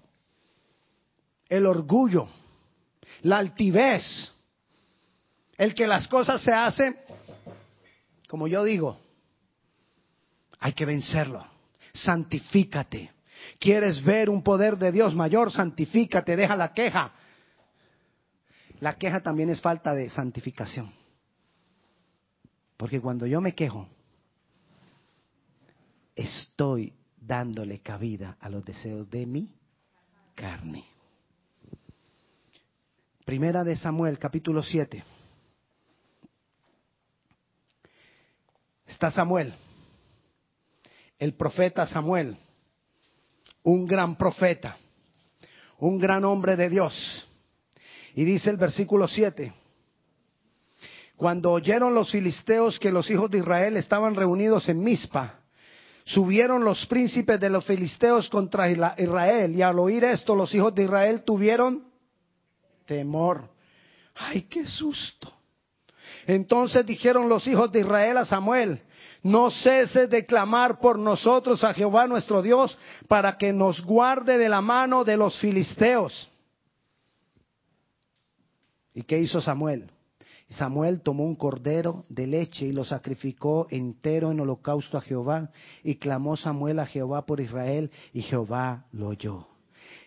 El 1.50 1.66
orgullo. 1.66 2.28
La 3.24 3.38
altivez. 3.38 4.04
El 5.58 5.74
que 5.74 5.88
las 5.88 6.08
cosas 6.08 6.42
se 6.42 6.52
hacen 6.52 6.96
como 8.28 8.48
yo 8.48 8.64
digo, 8.64 8.98
hay 10.60 10.74
que 10.74 10.86
vencerlo. 10.86 11.46
Santifícate. 11.94 13.12
¿Quieres 13.60 14.04
ver 14.04 14.30
un 14.30 14.44
poder 14.44 14.78
de 14.78 14.92
Dios 14.92 15.16
mayor? 15.16 15.52
Santifícate, 15.52 16.36
deja 16.36 16.56
la 16.56 16.74
queja. 16.74 17.14
La 18.80 18.96
queja 18.98 19.22
también 19.22 19.50
es 19.50 19.62
falta 19.62 19.94
de 19.94 20.10
santificación. 20.10 20.92
Porque 22.78 23.00
cuando 23.00 23.26
yo 23.26 23.40
me 23.40 23.56
quejo, 23.56 23.88
estoy 26.16 26.94
dándole 27.18 27.80
cabida 27.80 28.38
a 28.40 28.50
los 28.50 28.66
deseos 28.66 29.10
de 29.10 29.26
mi 29.26 29.54
carne. 30.36 30.86
Primera 33.24 33.64
de 33.64 33.76
Samuel, 33.78 34.20
capítulo 34.20 34.62
7. 34.62 35.04
está 38.96 39.12
Samuel, 39.12 39.54
el 41.20 41.34
profeta 41.36 41.86
Samuel, 41.86 42.38
un 43.64 43.86
gran 43.86 44.18
profeta, 44.18 44.78
un 45.80 45.98
gran 45.98 46.24
hombre 46.26 46.56
de 46.56 46.70
Dios. 46.70 47.28
Y 48.16 48.24
dice 48.24 48.50
el 48.50 48.58
versículo 48.58 49.08
7, 49.08 49.54
cuando 51.18 51.52
oyeron 51.52 51.94
los 51.94 52.12
filisteos 52.12 52.80
que 52.80 52.92
los 52.92 53.10
hijos 53.10 53.32
de 53.32 53.40
Israel 53.40 53.78
estaban 53.78 54.16
reunidos 54.16 54.68
en 54.68 54.84
Mizpa, 54.84 55.40
subieron 56.06 56.64
los 56.64 56.86
príncipes 56.86 57.40
de 57.40 57.50
los 57.50 57.66
filisteos 57.66 58.30
contra 58.30 58.70
Israel 58.70 59.56
y 59.56 59.62
al 59.62 59.80
oír 59.80 60.04
esto 60.04 60.36
los 60.36 60.54
hijos 60.54 60.76
de 60.76 60.84
Israel 60.84 61.24
tuvieron 61.24 61.86
temor. 62.86 63.50
¡Ay, 64.16 64.44
qué 64.44 64.66
susto! 64.66 65.34
Entonces 66.28 66.86
dijeron 66.86 67.28
los 67.28 67.48
hijos 67.48 67.72
de 67.72 67.82
Israel 67.82 68.18
a 68.18 68.26
Samuel, 68.26 68.82
no 69.26 69.50
ceses 69.50 70.08
de 70.12 70.24
clamar 70.24 70.80
por 70.80 71.00
nosotros 71.00 71.64
a 71.64 71.74
Jehová 71.74 72.06
nuestro 72.06 72.44
Dios 72.44 72.78
para 73.08 73.40
que 73.40 73.52
nos 73.52 73.84
guarde 73.84 74.38
de 74.38 74.48
la 74.48 74.62
mano 74.62 75.04
de 75.04 75.18
los 75.18 75.40
filisteos. 75.40 76.30
¿Y 78.94 79.02
qué 79.02 79.20
hizo 79.20 79.42
Samuel? 79.42 79.90
Samuel 80.48 81.02
tomó 81.02 81.24
un 81.24 81.36
cordero 81.36 82.04
de 82.08 82.28
leche 82.28 82.68
y 82.68 82.72
lo 82.72 82.86
sacrificó 82.86 83.66
entero 83.72 84.30
en 84.30 84.42
holocausto 84.42 84.96
a 84.96 85.02
Jehová. 85.02 85.50
Y 85.84 85.96
clamó 85.96 86.38
Samuel 86.38 86.78
a 86.78 86.86
Jehová 86.86 87.26
por 87.26 87.42
Israel 87.42 87.90
y 88.14 88.22
Jehová 88.22 88.86
lo 88.92 89.08
oyó. 89.08 89.55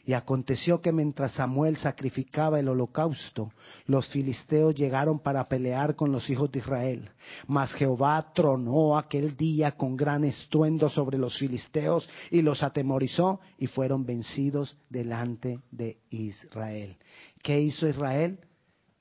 Y 0.09 0.15
aconteció 0.15 0.81
que 0.81 0.91
mientras 0.91 1.33
Samuel 1.33 1.77
sacrificaba 1.77 2.59
el 2.59 2.71
holocausto, 2.71 3.53
los 3.85 4.09
filisteos 4.09 4.75
llegaron 4.75 5.19
para 5.19 5.45
pelear 5.45 5.97
con 5.97 6.13
los 6.13 6.31
hijos 6.31 6.51
de 6.51 6.61
Israel. 6.61 7.11
Mas 7.47 7.75
Jehová 7.75 8.33
tronó 8.35 8.97
aquel 8.97 9.37
día 9.37 9.73
con 9.73 9.99
gran 9.99 10.25
estruendo 10.25 10.89
sobre 10.89 11.19
los 11.19 11.37
filisteos 11.37 12.09
y 12.31 12.41
los 12.41 12.63
atemorizó 12.63 13.41
y 13.59 13.67
fueron 13.67 14.07
vencidos 14.07 14.79
delante 14.89 15.61
de 15.71 15.99
Israel. 16.09 16.97
¿Qué 17.43 17.61
hizo 17.61 17.87
Israel? 17.87 18.41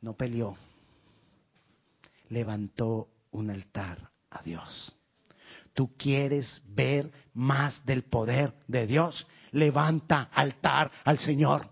No 0.02 0.12
peleó. 0.17 0.58
Levantó 2.28 3.08
un 3.32 3.50
altar 3.50 4.10
a 4.30 4.41
Dios. 4.43 4.96
¿Tú 5.77 5.91
quieres 5.95 6.59
ver 6.65 7.11
más 7.35 7.85
del 7.85 8.01
poder 8.01 8.51
de 8.67 8.87
Dios? 8.87 9.27
levanta 9.51 10.29
altar 10.33 10.89
al 11.03 11.19
Señor. 11.19 11.67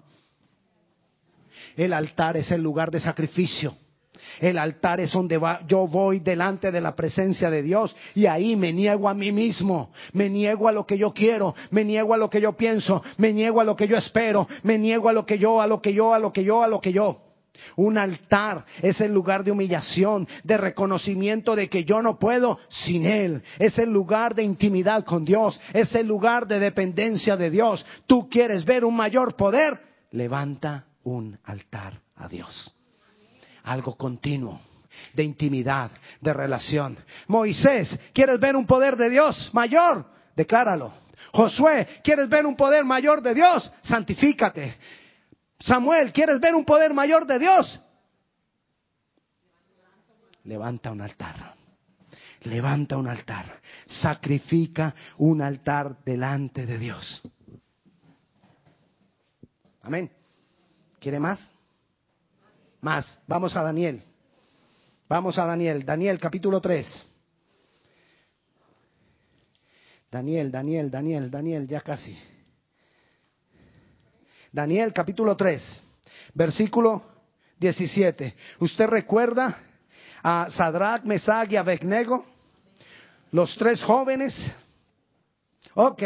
El 1.76 1.92
altar 1.92 2.38
es 2.38 2.52
el 2.52 2.62
lugar 2.62 2.92
de 2.92 3.00
sacrificio. 3.00 3.76
El 4.40 4.60
altar 4.60 5.00
es 5.00 5.12
donde 5.12 5.40
va, 5.40 5.62
yo 5.68 5.88
voy 5.88 6.20
delante 6.20 6.72
de 6.72 6.82
la 6.82 6.96
presencia 6.96 7.50
de 7.50 7.64
Dios 7.64 7.96
y 8.14 8.28
ahí 8.28 8.56
me 8.56 8.72
niego 8.72 9.10
a 9.10 9.16
mí 9.16 9.32
mismo, 9.32 9.92
me 10.14 10.30
niego 10.30 10.68
a 10.68 10.72
lo 10.72 10.86
que 10.86 11.00
yo 11.00 11.12
quiero, 11.12 11.56
me 11.72 11.84
niego 11.84 12.14
a 12.14 12.18
lo 12.18 12.30
que 12.30 12.42
yo 12.42 12.54
pienso, 12.54 13.04
me 13.18 13.34
niego 13.34 13.60
a 13.60 13.64
lo 13.64 13.76
que 13.76 13.88
yo 13.88 13.98
espero, 13.98 14.48
me 14.62 14.78
niego 14.78 15.10
a 15.10 15.14
lo 15.14 15.26
que 15.26 15.40
yo, 15.40 15.62
a 15.62 15.68
lo 15.68 15.82
que 15.82 15.94
yo, 15.94 16.14
a 16.14 16.20
lo 16.20 16.32
que 16.32 16.44
yo, 16.44 16.64
a 16.64 16.68
lo 16.68 16.80
que 16.80 16.94
yo. 16.94 17.25
Un 17.76 17.98
altar 17.98 18.66
es 18.82 19.02
el 19.02 19.14
lugar 19.14 19.44
de 19.44 19.52
humillación, 19.52 20.28
de 20.44 20.58
reconocimiento 20.58 21.56
de 21.56 21.70
que 21.70 21.84
yo 21.84 22.02
no 22.02 22.18
puedo 22.18 22.60
sin 22.70 23.06
Él. 23.06 23.44
Es 23.60 23.78
el 23.78 23.92
lugar 23.92 24.36
de 24.36 24.44
intimidad 24.44 25.04
con 25.04 25.26
Dios. 25.26 25.60
Es 25.74 25.94
el 25.96 26.08
lugar 26.08 26.48
de 26.48 26.60
dependencia 26.60 27.36
de 27.38 27.50
Dios. 27.50 27.86
Tú 28.08 28.30
quieres 28.30 28.66
ver 28.66 28.86
un 28.86 28.96
mayor 28.96 29.36
poder. 29.36 29.80
Levanta 30.12 30.86
un 31.04 31.38
altar 31.44 32.00
a 32.16 32.28
Dios. 32.28 32.74
Algo 33.64 33.96
continuo 33.96 34.60
de 35.14 35.24
intimidad, 35.24 35.92
de 36.22 36.34
relación. 36.34 36.98
Moisés, 37.28 37.98
¿quieres 38.14 38.40
ver 38.40 38.56
un 38.56 38.66
poder 38.66 38.96
de 38.96 39.10
Dios 39.10 39.50
mayor? 39.54 40.06
Decláralo. 40.36 40.94
Josué, 41.32 41.88
¿quieres 42.04 42.30
ver 42.30 42.46
un 42.46 42.56
poder 42.56 42.86
mayor 42.86 43.22
de 43.22 43.34
Dios? 43.34 43.70
Santifícate. 43.84 44.78
Samuel, 45.66 46.14
¿quieres 46.14 46.40
ver 46.40 46.54
un 46.54 46.64
poder 46.64 46.94
mayor 46.94 47.26
de 47.26 47.40
Dios? 47.40 47.80
Levanta 50.44 50.92
un 50.92 51.02
altar. 51.02 51.56
Levanta 52.42 52.98
un 52.98 53.08
altar. 53.08 53.60
Sacrifica 53.88 54.94
un 55.18 55.42
altar 55.42 55.98
delante 56.06 56.68
de 56.68 56.78
Dios. 56.78 57.22
Amén. 59.82 60.12
¿Quiere 61.00 61.20
más? 61.20 61.40
Más. 62.82 63.20
Vamos 63.26 63.56
a 63.56 63.64
Daniel. 63.64 64.04
Vamos 65.10 65.36
a 65.40 65.46
Daniel. 65.46 65.84
Daniel 65.84 66.20
capítulo 66.20 66.62
3. 66.62 67.06
Daniel, 70.12 70.52
Daniel, 70.52 70.92
Daniel, 70.92 71.32
Daniel, 71.32 71.68
ya 71.68 71.82
casi. 71.82 72.16
Daniel 74.56 74.94
capítulo 74.94 75.36
3, 75.36 75.82
versículo 76.34 77.04
17. 77.60 78.34
¿Usted 78.62 78.88
recuerda 78.88 79.60
a 80.24 80.50
Sadrach, 80.50 81.04
Mesach 81.04 81.52
y 81.52 81.58
Abednego? 81.58 82.26
Los 83.32 83.54
tres 83.58 83.84
jóvenes. 83.84 84.34
Ok, 85.74 86.04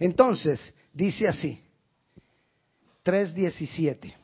entonces 0.00 0.74
dice 0.92 1.26
así, 1.26 1.58
3.17. 3.06 4.14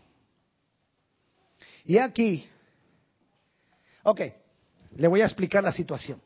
Y 1.87 1.97
aquí, 1.97 2.47
ok, 4.03 4.21
le 4.95 5.09
voy 5.09 5.23
a 5.23 5.25
explicar 5.25 5.65
la 5.65 5.73
situación. 5.73 6.21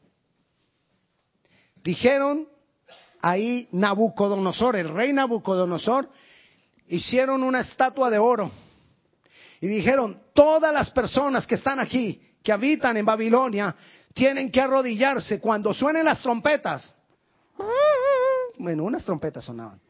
Dijeron 1.84 2.48
ahí 3.20 3.68
Nabucodonosor, 3.70 4.74
el 4.74 4.88
rey 4.88 5.12
Nabucodonosor, 5.12 6.10
hicieron 6.88 7.42
una 7.42 7.60
estatua 7.60 8.10
de 8.10 8.18
oro 8.18 8.50
y 9.60 9.68
dijeron, 9.68 10.20
todas 10.34 10.74
las 10.74 10.90
personas 10.90 11.46
que 11.46 11.54
están 11.54 11.78
aquí, 11.78 12.20
que 12.42 12.52
habitan 12.52 12.96
en 12.96 13.04
Babilonia, 13.04 13.74
tienen 14.12 14.50
que 14.50 14.60
arrodillarse 14.60 15.40
cuando 15.40 15.72
suenen 15.72 16.04
las 16.04 16.20
trompetas. 16.20 16.94
Bueno, 18.58 18.84
unas 18.84 19.04
trompetas 19.04 19.44
sonaban. 19.44 19.80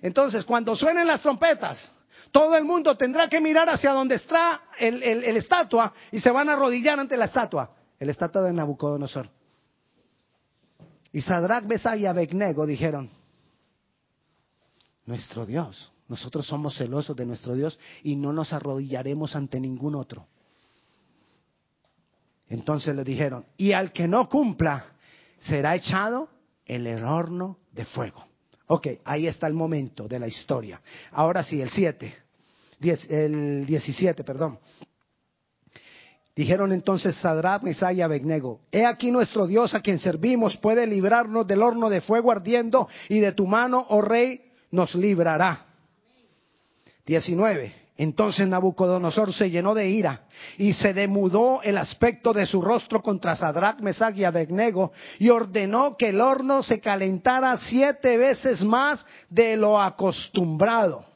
Entonces, 0.00 0.44
cuando 0.44 0.76
suenen 0.76 1.06
las 1.06 1.22
trompetas, 1.22 1.90
todo 2.30 2.56
el 2.56 2.64
mundo 2.64 2.96
tendrá 2.96 3.28
que 3.28 3.40
mirar 3.40 3.68
hacia 3.68 3.92
donde 3.92 4.16
está 4.16 4.60
el, 4.78 5.02
estatua 5.02 5.92
y 6.12 6.20
se 6.20 6.30
van 6.30 6.48
a 6.48 6.52
arrodillar 6.52 6.98
ante 6.98 7.16
la 7.16 7.26
estatua, 7.26 7.70
el 7.98 8.10
estatua 8.10 8.42
de 8.42 8.52
Nabucodonosor. 8.52 9.28
Y 11.12 11.22
Sadrach, 11.22 11.64
Mesach 11.64 11.98
y 11.98 12.06
Abednego 12.06 12.66
dijeron, 12.66 13.10
nuestro 15.06 15.46
Dios 15.46 15.92
nosotros 16.08 16.46
somos 16.46 16.76
celosos 16.76 17.16
de 17.16 17.26
nuestro 17.26 17.54
Dios 17.54 17.78
y 18.02 18.16
no 18.16 18.32
nos 18.32 18.52
arrodillaremos 18.52 19.34
ante 19.34 19.58
ningún 19.58 19.94
otro. 19.94 20.26
Entonces 22.48 22.94
le 22.94 23.02
dijeron, 23.02 23.44
y 23.56 23.72
al 23.72 23.92
que 23.92 24.06
no 24.06 24.28
cumpla, 24.28 24.92
será 25.40 25.74
echado 25.74 26.28
el 26.64 26.86
horno 27.04 27.58
de 27.72 27.84
fuego. 27.84 28.24
Ok, 28.68 28.88
ahí 29.04 29.26
está 29.26 29.48
el 29.48 29.54
momento 29.54 30.06
de 30.06 30.18
la 30.20 30.28
historia. 30.28 30.80
Ahora 31.12 31.42
sí, 31.42 31.60
el 31.60 31.70
7, 31.70 32.14
el 33.08 33.66
17, 33.66 34.22
perdón. 34.22 34.60
Dijeron 36.36 36.70
entonces 36.70 37.16
Sadrach, 37.16 37.62
Mesach 37.62 37.96
y 37.96 38.02
Abednego, 38.02 38.60
he 38.70 38.84
aquí 38.84 39.10
nuestro 39.10 39.46
Dios 39.46 39.74
a 39.74 39.80
quien 39.80 39.98
servimos 39.98 40.56
puede 40.58 40.86
librarnos 40.86 41.46
del 41.46 41.62
horno 41.62 41.88
de 41.88 42.02
fuego 42.02 42.30
ardiendo 42.30 42.88
y 43.08 43.20
de 43.20 43.32
tu 43.32 43.46
mano, 43.46 43.86
oh 43.88 44.02
rey, 44.02 44.45
nos 44.76 44.94
librará. 44.94 45.66
19. 47.06 47.86
Entonces 47.98 48.46
Nabucodonosor 48.46 49.32
se 49.32 49.50
llenó 49.50 49.74
de 49.74 49.88
ira 49.88 50.26
y 50.58 50.74
se 50.74 50.92
demudó 50.92 51.62
el 51.62 51.78
aspecto 51.78 52.34
de 52.34 52.44
su 52.44 52.60
rostro 52.60 53.00
contra 53.02 53.36
Sadrach, 53.36 53.80
Mesach 53.80 54.14
y 54.16 54.24
Abednego 54.24 54.92
y 55.18 55.30
ordenó 55.30 55.96
que 55.96 56.10
el 56.10 56.20
horno 56.20 56.62
se 56.62 56.80
calentara 56.80 57.56
siete 57.56 58.18
veces 58.18 58.62
más 58.62 59.04
de 59.30 59.56
lo 59.56 59.80
acostumbrado. 59.80 61.15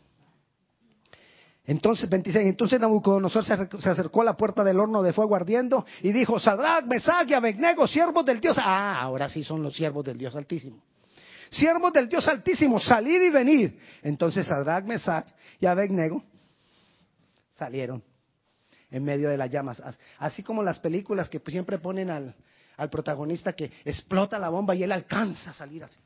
entonces, 1.68 2.08
26, 2.08 2.46
entonces 2.46 2.80
Nabucodonosor 2.80 3.44
se 3.44 3.90
acercó 3.90 4.22
a 4.22 4.24
la 4.24 4.38
puerta 4.38 4.64
del 4.64 4.80
horno 4.80 5.02
de 5.02 5.12
fuego 5.12 5.36
ardiendo 5.36 5.84
y 6.00 6.12
dijo, 6.12 6.40
Sadrach, 6.40 6.86
Mesach 6.86 7.28
y 7.28 7.34
Abednego, 7.34 7.86
siervos 7.86 8.24
del 8.24 8.40
Dios. 8.40 8.56
Ah, 8.58 8.98
ahora 8.98 9.28
sí 9.28 9.44
son 9.44 9.62
los 9.62 9.76
siervos 9.76 10.02
del 10.02 10.16
Dios 10.16 10.34
Altísimo. 10.34 10.82
Siervos 11.50 11.92
del 11.92 12.08
Dios 12.08 12.26
Altísimo, 12.26 12.80
salid 12.80 13.20
y 13.20 13.28
venid. 13.28 13.72
Entonces 14.02 14.46
Sadrach, 14.46 14.86
Mesach 14.86 15.26
y 15.60 15.66
Abednego 15.66 16.24
salieron 17.58 18.02
en 18.90 19.04
medio 19.04 19.28
de 19.28 19.36
las 19.36 19.50
llamas. 19.50 19.82
Así 20.20 20.42
como 20.42 20.62
las 20.62 20.78
películas 20.78 21.28
que 21.28 21.38
siempre 21.38 21.78
ponen 21.78 22.08
al, 22.08 22.34
al 22.78 22.88
protagonista 22.88 23.52
que 23.52 23.70
explota 23.84 24.38
la 24.38 24.48
bomba 24.48 24.74
y 24.74 24.84
él 24.84 24.92
alcanza 24.92 25.50
a 25.50 25.52
salir 25.52 25.84
así 25.84 25.98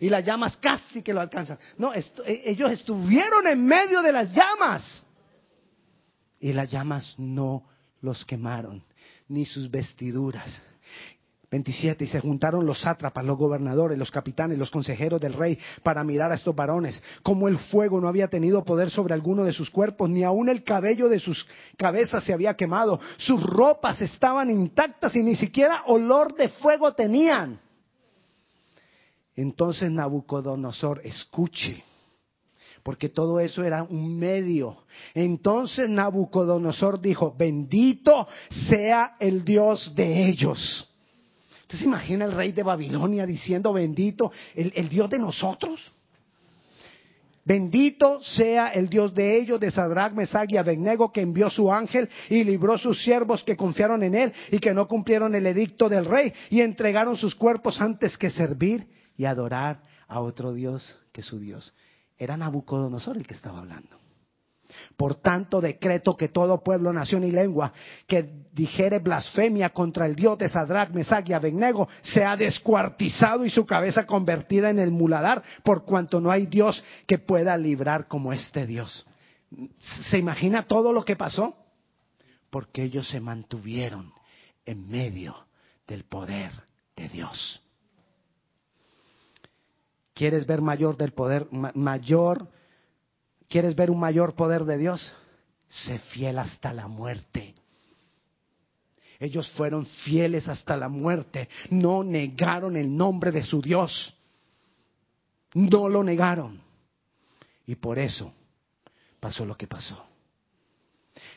y 0.00 0.08
las 0.08 0.24
llamas 0.24 0.56
casi 0.56 1.02
que 1.02 1.12
lo 1.12 1.20
alcanzan. 1.20 1.58
No, 1.78 1.92
e, 1.94 2.02
ellos 2.26 2.72
estuvieron 2.72 3.46
en 3.46 3.64
medio 3.64 4.02
de 4.02 4.10
las 4.10 4.34
llamas 4.34 5.04
y 6.40 6.52
las 6.52 6.70
llamas 6.70 7.14
no 7.18 7.64
los 8.00 8.24
quemaron, 8.24 8.82
ni 9.28 9.44
sus 9.44 9.70
vestiduras. 9.70 10.62
27. 11.50 12.04
Y 12.04 12.06
se 12.06 12.20
juntaron 12.20 12.64
los 12.64 12.80
sátrapas, 12.80 13.24
los 13.24 13.36
gobernadores, 13.36 13.98
los 13.98 14.10
capitanes, 14.10 14.56
los 14.56 14.70
consejeros 14.70 15.20
del 15.20 15.32
rey 15.32 15.58
para 15.82 16.04
mirar 16.04 16.30
a 16.30 16.36
estos 16.36 16.54
varones. 16.54 17.02
Como 17.22 17.48
el 17.48 17.58
fuego 17.58 18.00
no 18.00 18.06
había 18.06 18.28
tenido 18.28 18.64
poder 18.64 18.88
sobre 18.90 19.14
alguno 19.14 19.42
de 19.42 19.52
sus 19.52 19.68
cuerpos, 19.68 20.08
ni 20.08 20.22
aun 20.22 20.48
el 20.48 20.62
cabello 20.62 21.08
de 21.08 21.18
sus 21.18 21.46
cabezas 21.76 22.22
se 22.24 22.32
había 22.32 22.54
quemado. 22.54 23.00
Sus 23.18 23.42
ropas 23.42 24.00
estaban 24.00 24.48
intactas 24.48 25.14
y 25.16 25.24
ni 25.24 25.34
siquiera 25.34 25.82
olor 25.86 26.36
de 26.36 26.48
fuego 26.50 26.92
tenían. 26.92 27.60
Entonces 29.40 29.90
Nabucodonosor, 29.90 31.00
escuche, 31.02 31.82
porque 32.82 33.08
todo 33.08 33.40
eso 33.40 33.64
era 33.64 33.82
un 33.82 34.18
medio. 34.18 34.84
Entonces 35.14 35.88
Nabucodonosor 35.88 37.00
dijo, 37.00 37.34
bendito 37.38 38.28
sea 38.68 39.16
el 39.18 39.42
Dios 39.42 39.94
de 39.94 40.28
ellos. 40.28 40.86
¿Usted 41.62 41.78
se 41.78 41.84
imagina 41.84 42.26
el 42.26 42.32
rey 42.32 42.52
de 42.52 42.62
Babilonia 42.62 43.24
diciendo, 43.24 43.72
bendito 43.72 44.30
el, 44.54 44.74
el 44.76 44.90
Dios 44.90 45.08
de 45.08 45.18
nosotros? 45.18 45.80
Bendito 47.44 48.20
sea 48.22 48.68
el 48.68 48.88
Dios 48.88 49.14
de 49.14 49.38
ellos, 49.38 49.58
de 49.58 49.70
Sadrach, 49.70 50.12
Mesach 50.12 50.50
y 50.50 50.56
Abednego, 50.56 51.10
que 51.10 51.22
envió 51.22 51.48
su 51.48 51.72
ángel 51.72 52.08
y 52.28 52.44
libró 52.44 52.76
sus 52.76 53.02
siervos 53.02 53.42
que 53.44 53.56
confiaron 53.56 54.02
en 54.02 54.14
él 54.14 54.32
y 54.50 54.58
que 54.58 54.74
no 54.74 54.86
cumplieron 54.86 55.34
el 55.34 55.46
edicto 55.46 55.88
del 55.88 56.04
rey 56.04 56.32
y 56.50 56.60
entregaron 56.60 57.16
sus 57.16 57.34
cuerpos 57.34 57.80
antes 57.80 58.16
que 58.18 58.30
servir 58.30 58.86
y 59.16 59.24
adorar 59.24 59.80
a 60.06 60.20
otro 60.20 60.52
Dios 60.52 60.98
que 61.12 61.22
su 61.22 61.38
Dios. 61.38 61.72
Era 62.18 62.36
Nabucodonosor 62.36 63.16
el 63.16 63.26
que 63.26 63.34
estaba 63.34 63.60
hablando. 63.60 63.98
Por 64.96 65.16
tanto, 65.16 65.60
decreto 65.60 66.16
que 66.16 66.28
todo 66.28 66.62
pueblo, 66.62 66.92
nación 66.92 67.24
y 67.24 67.30
lengua 67.30 67.72
que 68.06 68.28
dijere 68.52 68.98
blasfemia 68.98 69.70
contra 69.70 70.06
el 70.06 70.14
Dios 70.14 70.38
de 70.38 70.48
Sadrach, 70.48 70.90
Mesach 70.90 71.28
y 71.28 71.32
Abednego 71.32 71.88
sea 72.02 72.36
descuartizado 72.36 73.44
y 73.44 73.50
su 73.50 73.64
cabeza 73.66 74.06
convertida 74.06 74.70
en 74.70 74.78
el 74.78 74.90
muladar, 74.90 75.42
por 75.62 75.84
cuanto 75.84 76.20
no 76.20 76.30
hay 76.30 76.46
Dios 76.46 76.82
que 77.06 77.18
pueda 77.18 77.56
librar 77.56 78.08
como 78.08 78.32
este 78.32 78.66
Dios. 78.66 79.06
¿Se 80.10 80.18
imagina 80.18 80.62
todo 80.64 80.92
lo 80.92 81.04
que 81.04 81.16
pasó? 81.16 81.56
Porque 82.50 82.82
ellos 82.82 83.08
se 83.08 83.20
mantuvieron 83.20 84.12
en 84.64 84.88
medio 84.88 85.34
del 85.86 86.04
poder 86.04 86.52
de 86.96 87.08
Dios. 87.08 87.62
¿Quieres 90.14 90.46
ver 90.46 90.60
mayor 90.60 90.96
del 90.96 91.12
poder, 91.12 91.48
mayor? 91.50 92.48
¿Quieres 93.50 93.74
ver 93.74 93.90
un 93.90 93.98
mayor 93.98 94.34
poder 94.34 94.64
de 94.64 94.78
Dios? 94.78 95.12
Sé 95.66 95.98
fiel 95.98 96.38
hasta 96.38 96.72
la 96.72 96.86
muerte. 96.86 97.52
Ellos 99.18 99.50
fueron 99.50 99.84
fieles 99.86 100.48
hasta 100.48 100.76
la 100.76 100.88
muerte. 100.88 101.48
No 101.68 102.04
negaron 102.04 102.76
el 102.76 102.96
nombre 102.96 103.32
de 103.32 103.42
su 103.42 103.60
Dios. 103.60 104.14
No 105.52 105.88
lo 105.88 106.04
negaron. 106.04 106.62
Y 107.66 107.74
por 107.74 107.98
eso 107.98 108.32
pasó 109.18 109.44
lo 109.44 109.56
que 109.56 109.66
pasó. 109.66 110.00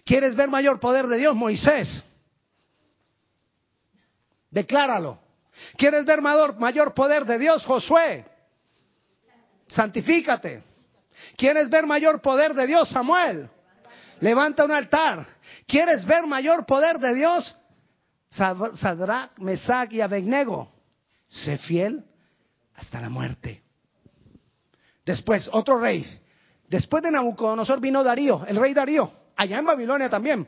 ¿Quieres 0.05 0.35
ver 0.35 0.49
mayor 0.49 0.79
poder 0.79 1.07
de 1.07 1.17
Dios, 1.17 1.35
Moisés? 1.35 2.03
Decláralo. 4.51 5.17
¿Quieres 5.77 6.05
ver 6.05 6.21
mayor, 6.21 6.93
poder 6.93 7.25
de 7.25 7.39
Dios, 7.39 7.65
Josué? 7.65 8.25
santifícate. 9.67 10.72
¿Quieres 11.37 11.69
ver 11.69 11.85
mayor 11.85 12.21
poder 12.21 12.53
de 12.53 12.67
Dios, 12.67 12.89
Samuel? 12.89 13.49
Levanta 14.19 14.65
un 14.65 14.71
altar. 14.71 15.25
¿Quieres 15.67 16.05
ver 16.05 16.25
mayor 16.25 16.65
poder 16.65 16.97
de 16.99 17.13
Dios? 17.13 17.57
Sadrach, 18.29 19.37
Mesach 19.39 19.91
y 19.91 20.01
Abednego. 20.01 20.71
Sé 21.29 21.57
fiel 21.57 22.03
hasta 22.75 23.01
la 23.01 23.09
muerte. 23.09 23.63
Después, 25.05 25.49
otro 25.51 25.79
rey. 25.79 26.05
Después 26.67 27.03
de 27.03 27.11
Nabucodonosor 27.11 27.79
vino 27.79 28.03
Darío, 28.03 28.45
el 28.47 28.55
rey 28.55 28.73
Darío, 28.73 29.11
allá 29.35 29.59
en 29.59 29.65
Babilonia 29.65 30.09
también. 30.09 30.47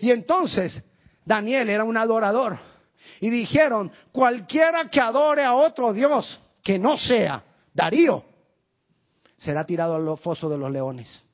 Y 0.00 0.10
entonces 0.10 0.82
Daniel 1.24 1.68
era 1.68 1.84
un 1.84 1.96
adorador. 1.96 2.58
Y 3.20 3.28
dijeron, 3.28 3.90
cualquiera 4.12 4.88
que 4.88 5.00
adore 5.00 5.44
a 5.44 5.54
otro 5.54 5.92
Dios 5.92 6.40
que 6.62 6.78
no 6.78 6.96
sea 6.96 7.42
Darío, 7.74 8.24
será 9.40 9.64
tirado 9.64 9.96
al 9.96 10.18
foso 10.18 10.48
de 10.48 10.58
los 10.58 10.70
leones. 10.70 11.24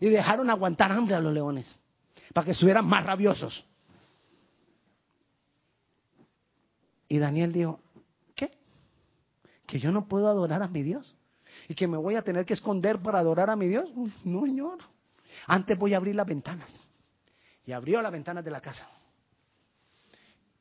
Y 0.00 0.08
dejaron 0.08 0.48
aguantar 0.50 0.90
hambre 0.90 1.14
a 1.14 1.20
los 1.20 1.32
leones 1.32 1.78
para 2.32 2.46
que 2.46 2.52
estuvieran 2.52 2.86
más 2.86 3.04
rabiosos. 3.04 3.64
Y 7.08 7.18
Daniel 7.18 7.52
dijo, 7.52 7.80
¿qué? 8.34 8.50
¿Que 9.66 9.78
yo 9.78 9.92
no 9.92 10.08
puedo 10.08 10.28
adorar 10.28 10.62
a 10.62 10.68
mi 10.68 10.82
Dios? 10.82 11.14
¿Y 11.68 11.74
que 11.74 11.86
me 11.86 11.96
voy 11.96 12.14
a 12.14 12.22
tener 12.22 12.46
que 12.46 12.54
esconder 12.54 13.00
para 13.00 13.18
adorar 13.18 13.50
a 13.50 13.56
mi 13.56 13.66
Dios? 13.66 13.88
No, 14.24 14.44
señor. 14.44 14.78
Antes 15.46 15.78
voy 15.78 15.94
a 15.94 15.98
abrir 15.98 16.14
las 16.14 16.26
ventanas. 16.26 16.68
Y 17.66 17.72
abrió 17.72 18.00
las 18.00 18.12
ventanas 18.12 18.44
de 18.44 18.50
la 18.50 18.60
casa. 18.60 18.88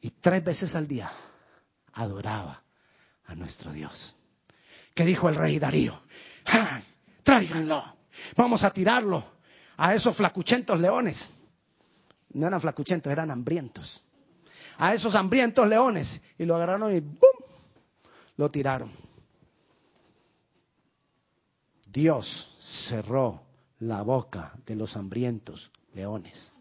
Y 0.01 0.11
tres 0.11 0.43
veces 0.43 0.73
al 0.75 0.87
día 0.87 1.11
adoraba 1.93 2.61
a 3.25 3.35
nuestro 3.35 3.71
Dios. 3.71 4.15
¿Qué 4.93 5.05
dijo 5.05 5.29
el 5.29 5.35
rey 5.35 5.59
Darío? 5.59 6.01
Tráiganlo. 7.23 7.83
Vamos 8.35 8.63
a 8.63 8.71
tirarlo 8.71 9.23
a 9.77 9.93
esos 9.93 10.15
flacuchentos 10.15 10.79
leones. 10.79 11.29
No 12.33 12.47
eran 12.47 12.61
flacuchentos, 12.61 13.11
eran 13.11 13.31
hambrientos. 13.31 14.01
A 14.77 14.93
esos 14.93 15.15
hambrientos 15.15 15.67
leones. 15.67 16.21
Y 16.37 16.45
lo 16.45 16.55
agarraron 16.55 16.95
y 16.95 16.99
¡bum! 16.99 17.19
Lo 18.37 18.49
tiraron. 18.49 18.91
Dios 21.87 22.85
cerró 22.87 23.41
la 23.79 24.01
boca 24.01 24.53
de 24.65 24.75
los 24.75 24.95
hambrientos 24.95 25.71
leones. 25.93 26.53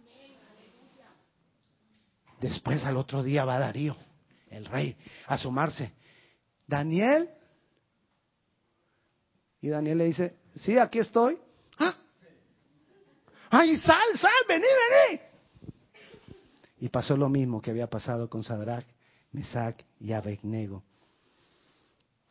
Después 2.40 2.84
al 2.84 2.96
otro 2.96 3.22
día 3.22 3.44
va 3.44 3.58
Darío, 3.58 3.96
el 4.50 4.66
rey, 4.66 4.96
a 5.26 5.34
asomarse. 5.34 5.92
Daniel, 6.66 7.30
y 9.66 9.68
Daniel 9.68 9.98
le 9.98 10.04
dice, 10.04 10.36
sí, 10.54 10.78
aquí 10.78 11.00
estoy. 11.00 11.36
¡Ah! 11.78 11.96
¡Ay, 13.50 13.74
sal, 13.78 13.98
sal, 14.14 14.30
vení, 14.48 14.62
vení! 14.62 15.20
Y 16.78 16.88
pasó 16.88 17.16
lo 17.16 17.28
mismo 17.28 17.60
que 17.60 17.72
había 17.72 17.88
pasado 17.88 18.30
con 18.30 18.44
Sadrach, 18.44 18.86
Mesach 19.32 19.74
y 19.98 20.12
Abednego. 20.12 20.84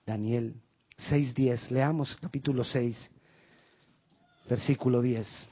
Daniel 0.06 0.56
6.10, 0.98 1.72
leamos 1.72 2.16
capítulo 2.22 2.64
6, 2.64 3.12
versículo 4.48 5.02
10. 5.02 5.50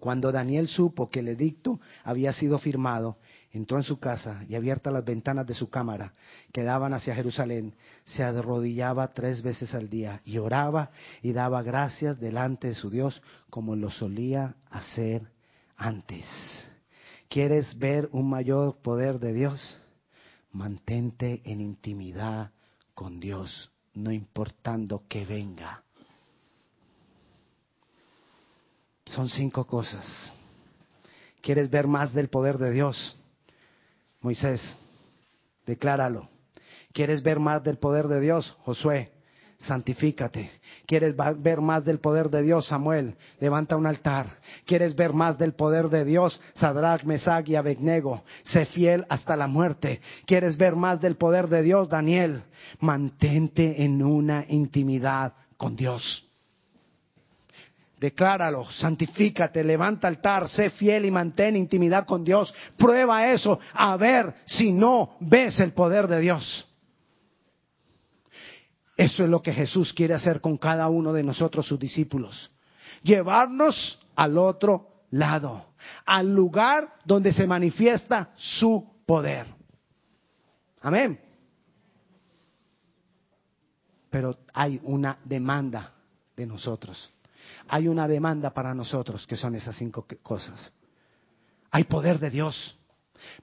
Cuando 0.00 0.32
Daniel 0.32 0.66
supo 0.66 1.10
que 1.10 1.20
el 1.20 1.28
edicto 1.28 1.78
había 2.04 2.32
sido 2.32 2.58
firmado, 2.58 3.18
entró 3.52 3.76
en 3.76 3.82
su 3.82 3.98
casa 3.98 4.44
y 4.48 4.54
abiertas 4.54 4.92
las 4.92 5.04
ventanas 5.04 5.46
de 5.46 5.54
su 5.54 5.68
cámara 5.68 6.14
que 6.52 6.62
daban 6.62 6.94
hacia 6.94 7.14
Jerusalén, 7.14 7.74
se 8.04 8.24
arrodillaba 8.24 9.12
tres 9.12 9.42
veces 9.42 9.74
al 9.74 9.90
día 9.90 10.22
y 10.24 10.38
oraba 10.38 10.90
y 11.20 11.32
daba 11.32 11.62
gracias 11.62 12.18
delante 12.18 12.68
de 12.68 12.74
su 12.74 12.88
Dios 12.90 13.22
como 13.50 13.76
lo 13.76 13.90
solía 13.90 14.56
hacer 14.70 15.30
antes. 15.76 16.24
¿Quieres 17.28 17.78
ver 17.78 18.08
un 18.12 18.28
mayor 18.28 18.76
poder 18.82 19.18
de 19.18 19.32
Dios? 19.32 19.78
Mantente 20.50 21.42
en 21.44 21.60
intimidad 21.60 22.50
con 22.94 23.20
Dios, 23.20 23.70
no 23.94 24.10
importando 24.12 25.04
que 25.08 25.24
venga. 25.24 25.82
Son 29.06 29.28
cinco 29.28 29.66
cosas. 29.66 30.34
¿Quieres 31.42 31.70
ver 31.70 31.86
más 31.86 32.12
del 32.14 32.28
poder 32.28 32.56
de 32.56 32.70
Dios? 32.70 33.18
Moisés, 34.22 34.78
decláralo. 35.66 36.28
¿Quieres 36.92 37.22
ver 37.22 37.40
más 37.40 37.62
del 37.64 37.78
poder 37.78 38.06
de 38.06 38.20
Dios? 38.20 38.56
Josué, 38.64 39.12
santifícate. 39.58 40.50
¿Quieres 40.86 41.14
ver 41.38 41.60
más 41.60 41.84
del 41.84 41.98
poder 41.98 42.28
de 42.30 42.42
Dios? 42.42 42.66
Samuel, 42.66 43.16
levanta 43.40 43.76
un 43.76 43.86
altar. 43.86 44.38
¿Quieres 44.66 44.94
ver 44.94 45.12
más 45.12 45.38
del 45.38 45.54
poder 45.54 45.88
de 45.88 46.04
Dios? 46.04 46.40
Sadrach, 46.54 47.04
Mesach 47.04 47.48
y 47.48 47.56
Abednego, 47.56 48.22
sé 48.44 48.66
fiel 48.66 49.06
hasta 49.08 49.36
la 49.36 49.46
muerte. 49.46 50.00
¿Quieres 50.26 50.56
ver 50.56 50.76
más 50.76 51.00
del 51.00 51.16
poder 51.16 51.48
de 51.48 51.62
Dios? 51.62 51.88
Daniel, 51.88 52.42
mantente 52.80 53.82
en 53.82 54.02
una 54.02 54.44
intimidad 54.48 55.34
con 55.56 55.74
Dios. 55.76 56.31
Decláralo, 58.02 58.68
santifícate, 58.68 59.62
levanta 59.62 60.08
altar, 60.08 60.48
sé 60.48 60.70
fiel 60.70 61.04
y 61.04 61.12
mantén 61.12 61.54
intimidad 61.54 62.04
con 62.04 62.24
Dios. 62.24 62.52
Prueba 62.76 63.30
eso, 63.30 63.60
a 63.72 63.96
ver 63.96 64.34
si 64.44 64.72
no 64.72 65.16
ves 65.20 65.60
el 65.60 65.72
poder 65.72 66.08
de 66.08 66.18
Dios. 66.18 66.66
Eso 68.96 69.22
es 69.22 69.30
lo 69.30 69.40
que 69.40 69.52
Jesús 69.52 69.92
quiere 69.92 70.14
hacer 70.14 70.40
con 70.40 70.58
cada 70.58 70.88
uno 70.88 71.12
de 71.12 71.22
nosotros, 71.22 71.64
sus 71.64 71.78
discípulos. 71.78 72.50
Llevarnos 73.04 74.00
al 74.16 74.36
otro 74.36 75.04
lado, 75.12 75.74
al 76.04 76.34
lugar 76.34 76.94
donde 77.04 77.32
se 77.32 77.46
manifiesta 77.46 78.32
su 78.34 78.84
poder. 79.06 79.46
Amén. 80.80 81.20
Pero 84.10 84.40
hay 84.52 84.80
una 84.82 85.18
demanda 85.24 85.92
de 86.36 86.46
nosotros. 86.46 87.12
Hay 87.72 87.88
una 87.88 88.06
demanda 88.06 88.50
para 88.50 88.74
nosotros 88.74 89.26
que 89.26 89.34
son 89.34 89.54
esas 89.54 89.74
cinco 89.76 90.06
cosas. 90.22 90.74
Hay 91.70 91.84
poder 91.84 92.18
de 92.18 92.28
Dios. 92.28 92.78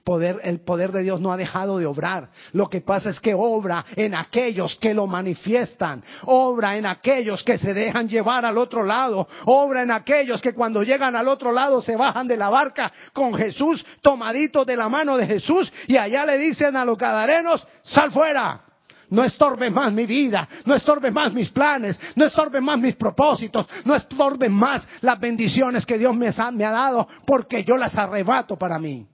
Poder, 0.04 0.40
el 0.44 0.60
poder 0.60 0.92
de 0.92 1.02
Dios 1.02 1.20
no 1.20 1.32
ha 1.32 1.36
dejado 1.36 1.78
de 1.78 1.86
obrar. 1.86 2.30
Lo 2.52 2.68
que 2.68 2.80
pasa 2.80 3.10
es 3.10 3.18
que 3.18 3.34
obra 3.34 3.84
en 3.96 4.14
aquellos 4.14 4.76
que 4.76 4.94
lo 4.94 5.08
manifiestan. 5.08 6.04
Obra 6.26 6.76
en 6.76 6.86
aquellos 6.86 7.42
que 7.42 7.58
se 7.58 7.74
dejan 7.74 8.08
llevar 8.08 8.44
al 8.44 8.56
otro 8.56 8.84
lado. 8.84 9.26
Obra 9.46 9.82
en 9.82 9.90
aquellos 9.90 10.40
que 10.40 10.54
cuando 10.54 10.84
llegan 10.84 11.16
al 11.16 11.26
otro 11.26 11.50
lado 11.50 11.82
se 11.82 11.96
bajan 11.96 12.28
de 12.28 12.36
la 12.36 12.50
barca 12.50 12.92
con 13.12 13.34
Jesús, 13.34 13.84
tomaditos 14.00 14.64
de 14.64 14.76
la 14.76 14.88
mano 14.88 15.16
de 15.16 15.26
Jesús, 15.26 15.72
y 15.88 15.96
allá 15.96 16.24
le 16.24 16.38
dicen 16.38 16.76
a 16.76 16.84
los 16.84 16.96
gadarenos, 16.96 17.66
sal 17.82 18.12
fuera. 18.12 18.69
No 19.10 19.24
estorbe 19.24 19.70
más 19.70 19.92
mi 19.92 20.06
vida, 20.06 20.48
no 20.64 20.74
estorbe 20.74 21.10
más 21.10 21.32
mis 21.32 21.50
planes, 21.50 21.98
no 22.14 22.26
estorbe 22.26 22.60
más 22.60 22.78
mis 22.78 22.94
propósitos, 22.94 23.66
no 23.84 23.94
estorbe 23.96 24.48
más 24.48 24.86
las 25.00 25.18
bendiciones 25.18 25.84
que 25.84 25.98
Dios 25.98 26.14
me 26.16 26.28
ha 26.28 26.70
dado, 26.70 27.08
porque 27.26 27.64
yo 27.64 27.76
las 27.76 27.96
arrebato 27.96 28.56
para 28.56 28.78
mí. 28.78 29.06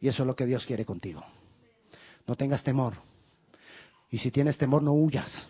Y 0.00 0.08
eso 0.08 0.22
es 0.22 0.26
lo 0.26 0.36
que 0.36 0.44
Dios 0.44 0.66
quiere 0.66 0.84
contigo. 0.84 1.24
No 2.26 2.36
tengas 2.36 2.62
temor. 2.62 2.94
Y 4.10 4.18
si 4.18 4.30
tienes 4.30 4.58
temor, 4.58 4.82
no 4.82 4.92
huyas. 4.92 5.48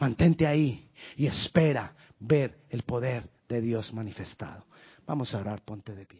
Mantente 0.00 0.46
ahí 0.46 0.88
y 1.16 1.26
espera 1.26 1.94
ver 2.18 2.58
el 2.68 2.82
poder 2.82 3.28
de 3.48 3.60
Dios 3.60 3.92
manifestado. 3.92 4.64
Vamos 5.06 5.32
a 5.34 5.38
orar, 5.38 5.62
ponte 5.62 5.94
de 5.94 6.04
pie. 6.04 6.16